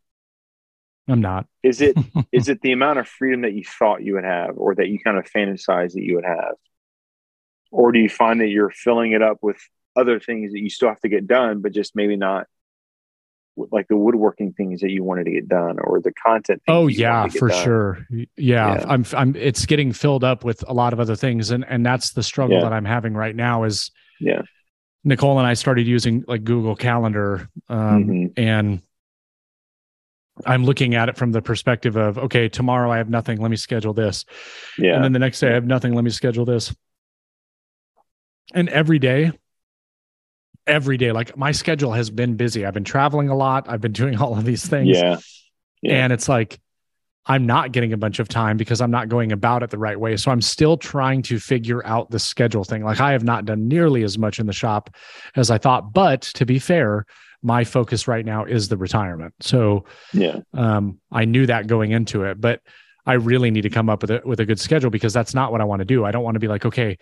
[1.08, 1.46] I'm not.
[1.62, 1.96] is it
[2.32, 5.00] is it the amount of freedom that you thought you would have, or that you
[5.00, 6.54] kind of fantasize that you would have,
[7.72, 9.58] or do you find that you're filling it up with
[9.96, 12.46] other things that you still have to get done, but just maybe not
[13.70, 16.62] like the woodworking things that you wanted to get done, or the content?
[16.66, 17.64] things Oh yeah, wanted to get for done?
[17.64, 18.06] sure.
[18.10, 18.84] Yeah, Yeah.
[18.88, 19.04] I'm.
[19.14, 19.36] I'm.
[19.36, 22.56] It's getting filled up with a lot of other things, and and that's the struggle
[22.56, 22.62] Yeah.
[22.64, 23.64] that I'm having right now.
[23.64, 23.90] Is
[24.20, 24.42] Yeah.
[25.04, 28.32] Nicole and I started using like Google Calendar, um, Mhm.
[28.36, 28.82] and
[30.46, 33.40] I'm looking at it from the perspective of okay, tomorrow I have nothing.
[33.40, 34.24] Let me schedule this.
[34.78, 34.94] Yeah.
[34.96, 35.94] And then the next day I have nothing.
[35.94, 36.74] Let me schedule this.
[38.54, 39.32] And every day,
[40.68, 42.64] every day, like my schedule has been busy.
[42.66, 43.68] I've been traveling a lot.
[43.68, 44.88] I've been doing all of these things.
[44.96, 45.18] yeah.
[45.82, 45.94] Yeah.
[46.04, 46.58] And it's like,
[47.26, 50.00] I'm not getting a bunch of time because I'm not going about it the right
[50.00, 50.16] way.
[50.16, 52.82] So I'm still trying to figure out the schedule thing.
[52.84, 54.90] Like I have not done nearly as much in the shop
[55.36, 55.92] as I thought.
[55.92, 57.04] But to be fair,
[57.42, 59.34] my focus right now is the retirement.
[59.40, 60.38] So Yeah.
[60.54, 62.60] um, I knew that going into it, but
[63.06, 65.52] I really need to come up with a with a good schedule because that's not
[65.52, 66.04] what I want to do.
[66.04, 66.98] I don't want to be like, okay,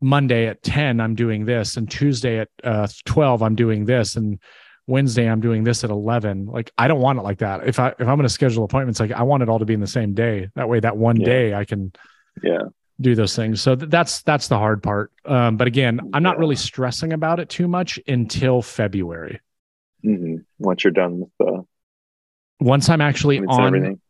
[0.00, 4.38] Monday at ten I'm doing this, and Tuesday at uh, twelve I'm doing this, and
[4.86, 6.46] Wednesday I'm doing this at eleven.
[6.46, 7.66] Like I don't want it like that.
[7.66, 9.74] If I if I'm going to schedule appointments, like I want it all to be
[9.74, 10.48] in the same day.
[10.54, 11.26] That way, that one Yeah.
[11.26, 11.92] day I can
[12.42, 12.62] Yeah.
[13.00, 13.60] do those things.
[13.60, 15.12] So th- that's that's the hard part.
[15.26, 16.40] Um, but again, I'm not Yeah.
[16.40, 19.40] really stressing about it too much until February.
[20.02, 21.64] hmm Once you're done with the
[22.60, 24.00] Once I'm actually on everything.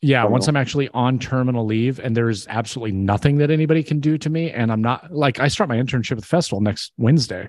[0.00, 0.46] Yeah, once.
[0.46, 4.50] I'm actually on terminal leave and there's absolutely nothing that anybody can do to me,
[4.50, 7.48] and I'm not like I start my internship at the festival next Wednesday.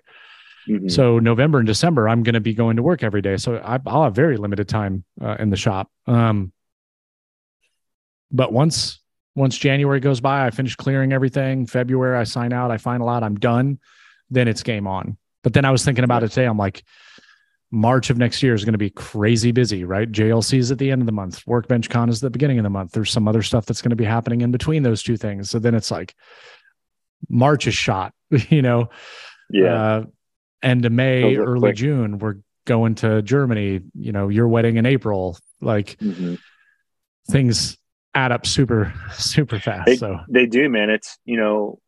[0.68, 0.92] Mhm.
[0.92, 3.38] So November and December, I'm going to be going to work every day.
[3.38, 5.90] So I, I'll have very limited time uh, in the shop.
[6.08, 6.52] Um,
[8.32, 9.00] but once
[9.36, 11.66] once January goes by, I finish clearing everything.
[11.66, 12.72] February, I sign out.
[12.72, 13.24] I find a lot.
[13.24, 13.80] I'm done.
[14.30, 15.18] Then it's game on.
[15.44, 16.46] But then I was thinking about it today.
[16.46, 16.84] I'm like,
[17.72, 20.12] March of next year is going to be crazy busy, right?
[20.12, 21.46] JLC is at the end of the month.
[21.46, 22.92] Workbench Con is at the beginning of the month.
[22.94, 25.50] There's some other stuff that's going to be happening in between those two things.
[25.52, 26.16] So then it's like
[27.30, 28.14] March is shot,
[28.50, 28.90] you know,
[29.52, 29.74] Yeah.
[29.74, 30.04] uh,
[30.64, 31.76] end of May, early quick.
[31.76, 35.38] June, we're going to Germany, you know, your wedding in April.
[35.62, 36.40] Like Mhm.
[37.30, 37.78] things
[38.16, 39.86] add up super, super fast.
[39.86, 40.90] They, so they do, man.
[40.90, 41.80] It's you know,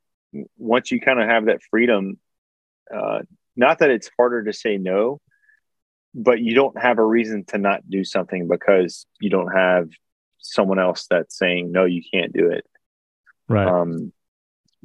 [0.57, 2.19] once you kind of have that freedom,
[2.95, 3.21] uh,
[3.55, 5.19] not that it's harder to say no,
[6.14, 9.89] but you don't have a reason to not do something because you don't have
[10.39, 12.66] someone else that's saying no, you can't do it.
[13.47, 13.68] right.
[13.68, 14.12] Um,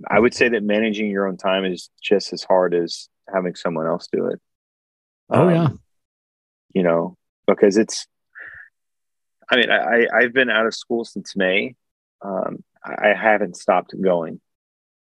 [0.09, 3.87] I would say that managing your own time is just as hard as having someone
[3.87, 4.41] else do it.
[5.31, 5.69] Oh, yeah.
[6.75, 7.17] You know,
[7.47, 8.07] because it's.
[9.51, 11.77] I mean, I, I I've been out of school since May.
[12.21, 14.41] Um, I, I haven't stopped going.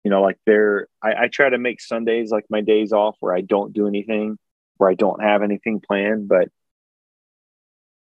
[0.04, 3.34] You know, like there, I, I try to make Sundays like my days off where
[3.34, 4.38] I don't do anything.
[4.76, 6.48] Where I don't have anything planned, but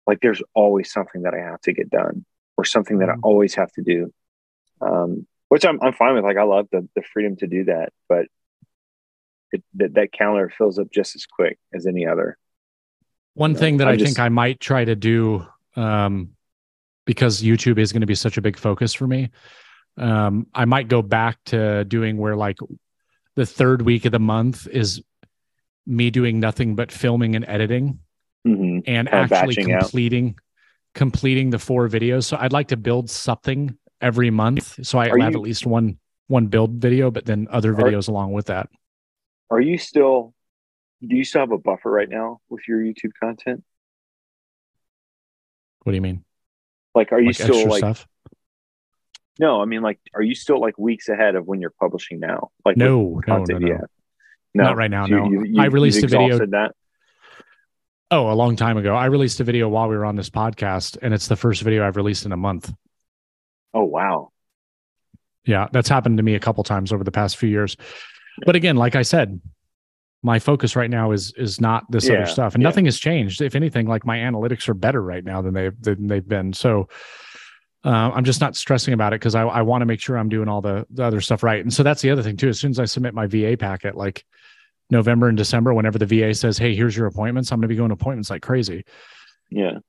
[0.08, 2.26] like there's always something that I have to get done
[2.58, 3.20] or something that I Mhm.
[3.24, 4.14] always have to do.
[4.82, 6.24] Um, which I'm I'm fine with.
[6.24, 8.28] Like I love the the freedom to do that, but
[9.52, 12.38] it, that that calendar fills up just as quick as any other.
[13.34, 15.46] One thing that I I just- think I might try to do,
[15.76, 16.36] um,
[17.06, 19.32] because YouTube is going to be such a big focus for me,
[19.98, 22.58] um, I might go back to doing where like
[23.36, 25.02] the third week of the month is
[25.90, 28.00] me doing nothing but filming and editing
[28.46, 29.82] hmm and Kinda actually batching out.
[29.82, 30.38] completing
[30.96, 32.24] completing the four videos.
[32.26, 35.66] So I'd like to build something every month, so I Are have you- at least
[35.66, 38.70] one one build video, but then other Are- videos along with that.
[39.50, 40.34] Are you still?
[41.02, 43.64] Do you still have a buffer right now with your YouTube content?
[45.84, 46.24] What do you mean?
[46.94, 47.80] Like, are you Like still like?
[47.80, 48.08] stuff?
[49.40, 52.52] No, I mean, like, are you still like weeks ahead of when you're publishing now?
[52.66, 53.80] Like, No, no, no, no.
[54.54, 55.30] No, Not right now, So no.
[55.30, 56.72] you- I you've released a video- That.
[58.12, 58.96] Oh, a long time ago.
[58.96, 61.86] I released a video while we were on this podcast, and it's the first video
[61.88, 62.74] I've released in a month.
[63.74, 64.32] Oh wow.
[65.46, 67.78] Yeah, that's happened to me a couple times over the past few years.
[68.46, 69.40] But again, like I said,
[70.24, 72.70] my focus right now is is not this Yeah, other stuff, and yeah.
[72.70, 73.42] nothing has changed.
[73.42, 76.52] If anything, like my analytics are better right now than they've than they've been.
[76.54, 76.90] So
[77.86, 80.30] uh, I'm just not stressing about it because I, I want to make sure I'm
[80.30, 81.62] doing all the the other stuff right.
[81.62, 82.50] And so that's the other thing too.
[82.50, 84.26] As soon as I submit my VA packet, like
[84.90, 87.76] November and December, whenever the VA says, "Hey, here's your appointments," I'm going to be
[87.78, 88.84] going to appointments like crazy.
[89.50, 89.80] Yeah.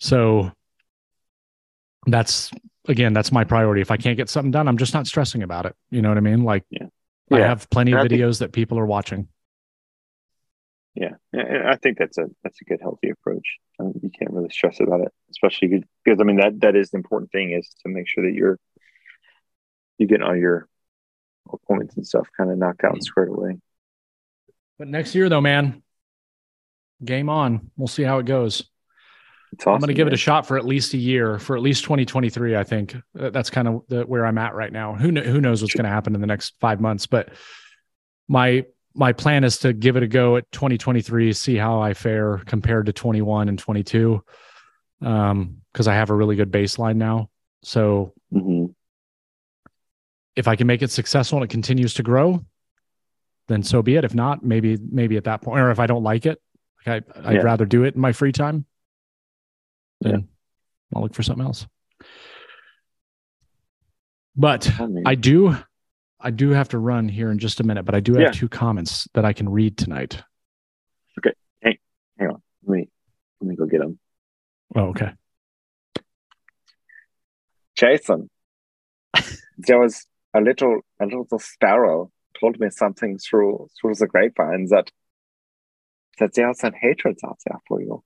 [0.00, 0.52] So
[2.06, 2.50] that's
[2.88, 3.80] again, that's my priority.
[3.80, 5.74] If I can't get something done, I'm just not stressing about it.
[5.90, 6.44] You know what I mean?
[6.44, 6.88] Like I
[7.38, 7.48] Yeah.
[7.48, 9.28] have plenty of I think- videos that people are watching.
[10.94, 11.14] Yeah.
[11.34, 13.58] I think that's a that's a good healthy approach.
[13.80, 16.98] Um, you can't really stress about it, especially because I mean that that is the
[16.98, 18.58] important thing is to make sure that you're
[19.98, 20.68] you get all your
[21.52, 23.58] appointments and stuff kind of knocked out and squared away.
[24.78, 25.82] But next year though, man,
[27.04, 27.70] game on.
[27.76, 28.64] We'll see how it goes.
[29.60, 29.74] Awesome.
[29.74, 31.84] I'm going to give it a shot for at least a year, for at least
[31.84, 32.56] 2023.
[32.56, 34.94] I think that's kind of the, where I'm at right now.
[34.94, 37.06] Who kn- who knows what's going to happen in the next five months?
[37.06, 37.28] But
[38.26, 38.64] my
[38.94, 42.86] my plan is to give it a go at 2023, see how I fare compared
[42.86, 44.22] to 21 and 22,
[45.02, 47.28] um, because I have a really good baseline now.
[47.62, 48.74] So Mhm.
[50.36, 52.44] if I can make it successful and it continues to grow,
[53.48, 54.04] then so be it.
[54.04, 56.40] If not, maybe maybe at that point, or if I don't like it,
[56.86, 57.42] like I, I'd Yeah.
[57.42, 58.64] rather do it in my free time.
[60.00, 60.18] Yeah.
[60.94, 61.66] I'll look for something else.
[64.36, 65.56] But I mean, I do,
[66.24, 67.84] I do have to run here in just a minute.
[67.84, 68.30] But I do have Yeah.
[68.32, 70.22] two comments that I can read tonight.
[71.18, 71.34] Okay.
[71.62, 71.76] Hang,
[72.18, 72.42] hang on.
[72.64, 72.88] Let me
[73.40, 73.98] let me go get them.
[74.74, 75.12] Oh, okay.
[77.76, 78.30] Jason,
[79.58, 82.10] there was a little a little sparrow
[82.40, 84.90] told me something through through the grapevine that
[86.18, 88.02] that there are some hatreds out there for you.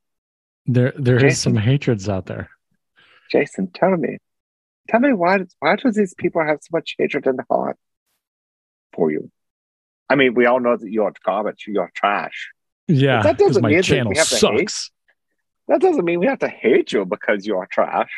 [0.66, 1.54] There, there is Jason.
[1.54, 2.50] some hatreds out there.
[3.30, 4.18] Jason, tell me,
[4.88, 7.76] tell me why why do these people have so much hatred in the heart
[8.92, 9.30] for you?
[10.08, 12.50] I mean, we all know that you're garbage, you're trash.
[12.86, 14.70] Yeah, that 'cause doesn't mean that we have to hate.
[14.70, 14.90] sucks.
[15.68, 18.10] That doesn't mean we have to hate you because you're trash.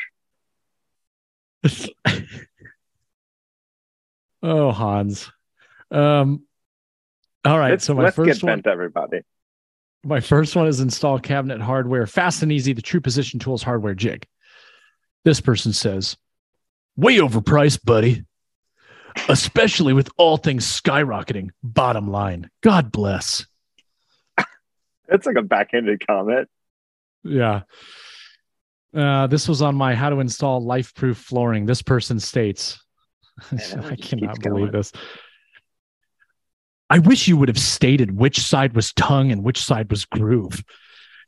[4.43, 5.31] oh, Hans.
[5.91, 6.45] Um.
[7.45, 7.71] All right.
[7.71, 8.57] let's so my let's first get one.
[8.59, 9.21] bent, everybody.
[10.05, 13.95] My first one is install cabinet hardware, fast and easy, the True Position Tools hardware
[13.95, 14.27] jig.
[15.25, 16.17] This person says,
[16.97, 18.25] way overpriced, buddy.
[19.29, 21.51] Especially with all things skyrocketing.
[21.63, 23.47] Bottom line, God bless.
[25.09, 26.49] It's like a backhanded comment.
[27.25, 27.63] Yeah.
[28.95, 31.67] Uh, this was on my how to install life proof flooring.
[31.67, 32.81] This person states,
[33.51, 34.73] one I cannot believe going.
[34.73, 34.93] this.
[36.89, 40.65] I wish you would have stated which side was tongue and which side was groove.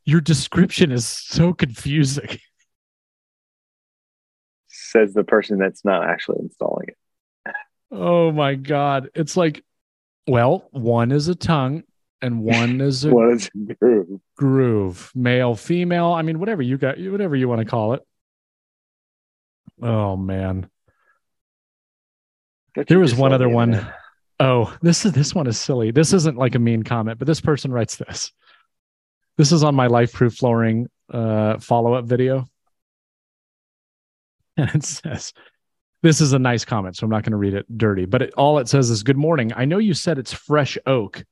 [0.04, 2.38] Your description is so confusing.
[4.66, 6.96] Says the person that's not actually installing it.
[7.93, 9.11] Oh my God.
[9.14, 9.62] It's like,
[10.26, 11.82] well, one is a tongue
[12.22, 14.20] and one is a What is groove?
[14.36, 16.12] groove, male, female.
[16.12, 18.03] I mean, whatever you got, whatever you want to call it.
[19.82, 20.70] Oh man.
[22.86, 23.93] There was one other the one.
[24.40, 25.90] Oh, this is this one is silly.
[25.90, 28.32] This isn't like a mean comment, but this person writes this.
[29.36, 32.47] This is on my life proof flooring uh follow-up video.
[34.57, 35.32] And it says,
[36.03, 38.34] this is a nice comment, so I'm not going to read it dirty, but it,
[38.36, 39.53] all it says is good morning.
[39.55, 41.24] I know you said it's fresh oak.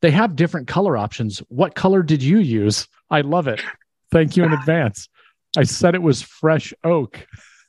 [0.00, 1.38] They have different color options.
[1.48, 2.88] What color did you use?
[3.10, 3.62] I love it.
[4.10, 5.08] Thank you in advance.
[5.56, 7.26] I said it was fresh oak.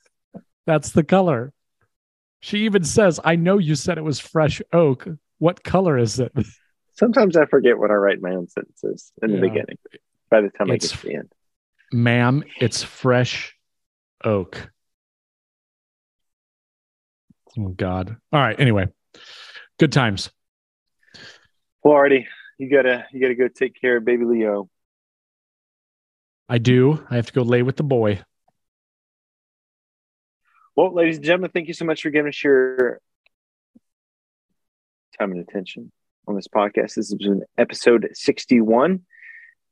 [0.66, 1.54] That's the color.
[2.40, 5.08] She even says, I know you said it was fresh oak.
[5.38, 6.34] What color is it?
[6.96, 9.42] Sometimes I forget what I write in my own sentences in the Yeah.
[9.42, 9.78] beginning.
[10.30, 11.32] By the time I get to the end,
[11.92, 13.56] Ma'am, it's fresh
[14.24, 14.72] oak.
[17.58, 18.18] Oh God.
[18.32, 18.60] All right.
[18.60, 18.88] Anyway,
[19.80, 20.32] good times.
[21.82, 22.20] Florida,
[22.58, 24.70] you gotta you gotta go take care of baby Leo.
[26.50, 27.06] I do.
[27.10, 28.22] I have to go lay with the boy.
[30.76, 33.00] Well, ladies and gentlemen, thank you so much for giving us your
[35.20, 35.92] time and attention
[36.28, 36.96] on this podcast.
[36.96, 39.02] This has been episode 61.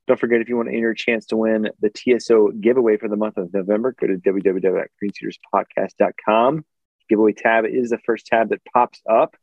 [0.07, 3.07] Don't forget if you want to enter a chance to win the TSO giveaway for
[3.07, 6.65] the month of November, go to www.greensuiterspodcast.com.
[7.11, 9.35] Giveaway tab is the first tab that pops up.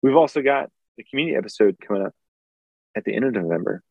[0.00, 2.14] We've also got the community episode coming up
[2.96, 3.82] at the end of November.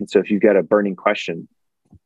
[0.00, 1.46] And so if you've got a burning question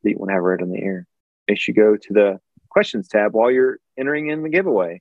[0.03, 1.07] that you want to have read on the air,
[1.49, 5.01] make sure you go to the questions tab while you're entering in the giveaway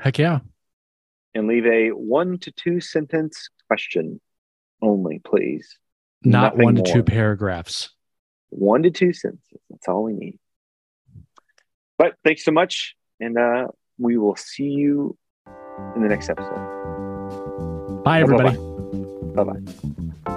[0.00, 0.40] Heck yeah.
[1.32, 4.20] and leave a one to two sentence question
[4.82, 5.78] only, please.
[6.24, 7.90] Not Nothing one to two paragraphs.
[8.48, 9.60] One to two sentences.
[9.70, 10.40] That's all we need.
[11.96, 12.96] But thanks so much.
[13.20, 13.68] And uh,
[13.98, 15.16] we will see you
[15.94, 18.02] in the next episode.
[18.04, 18.56] Bye, everybody.
[19.34, 20.35] Bye bye.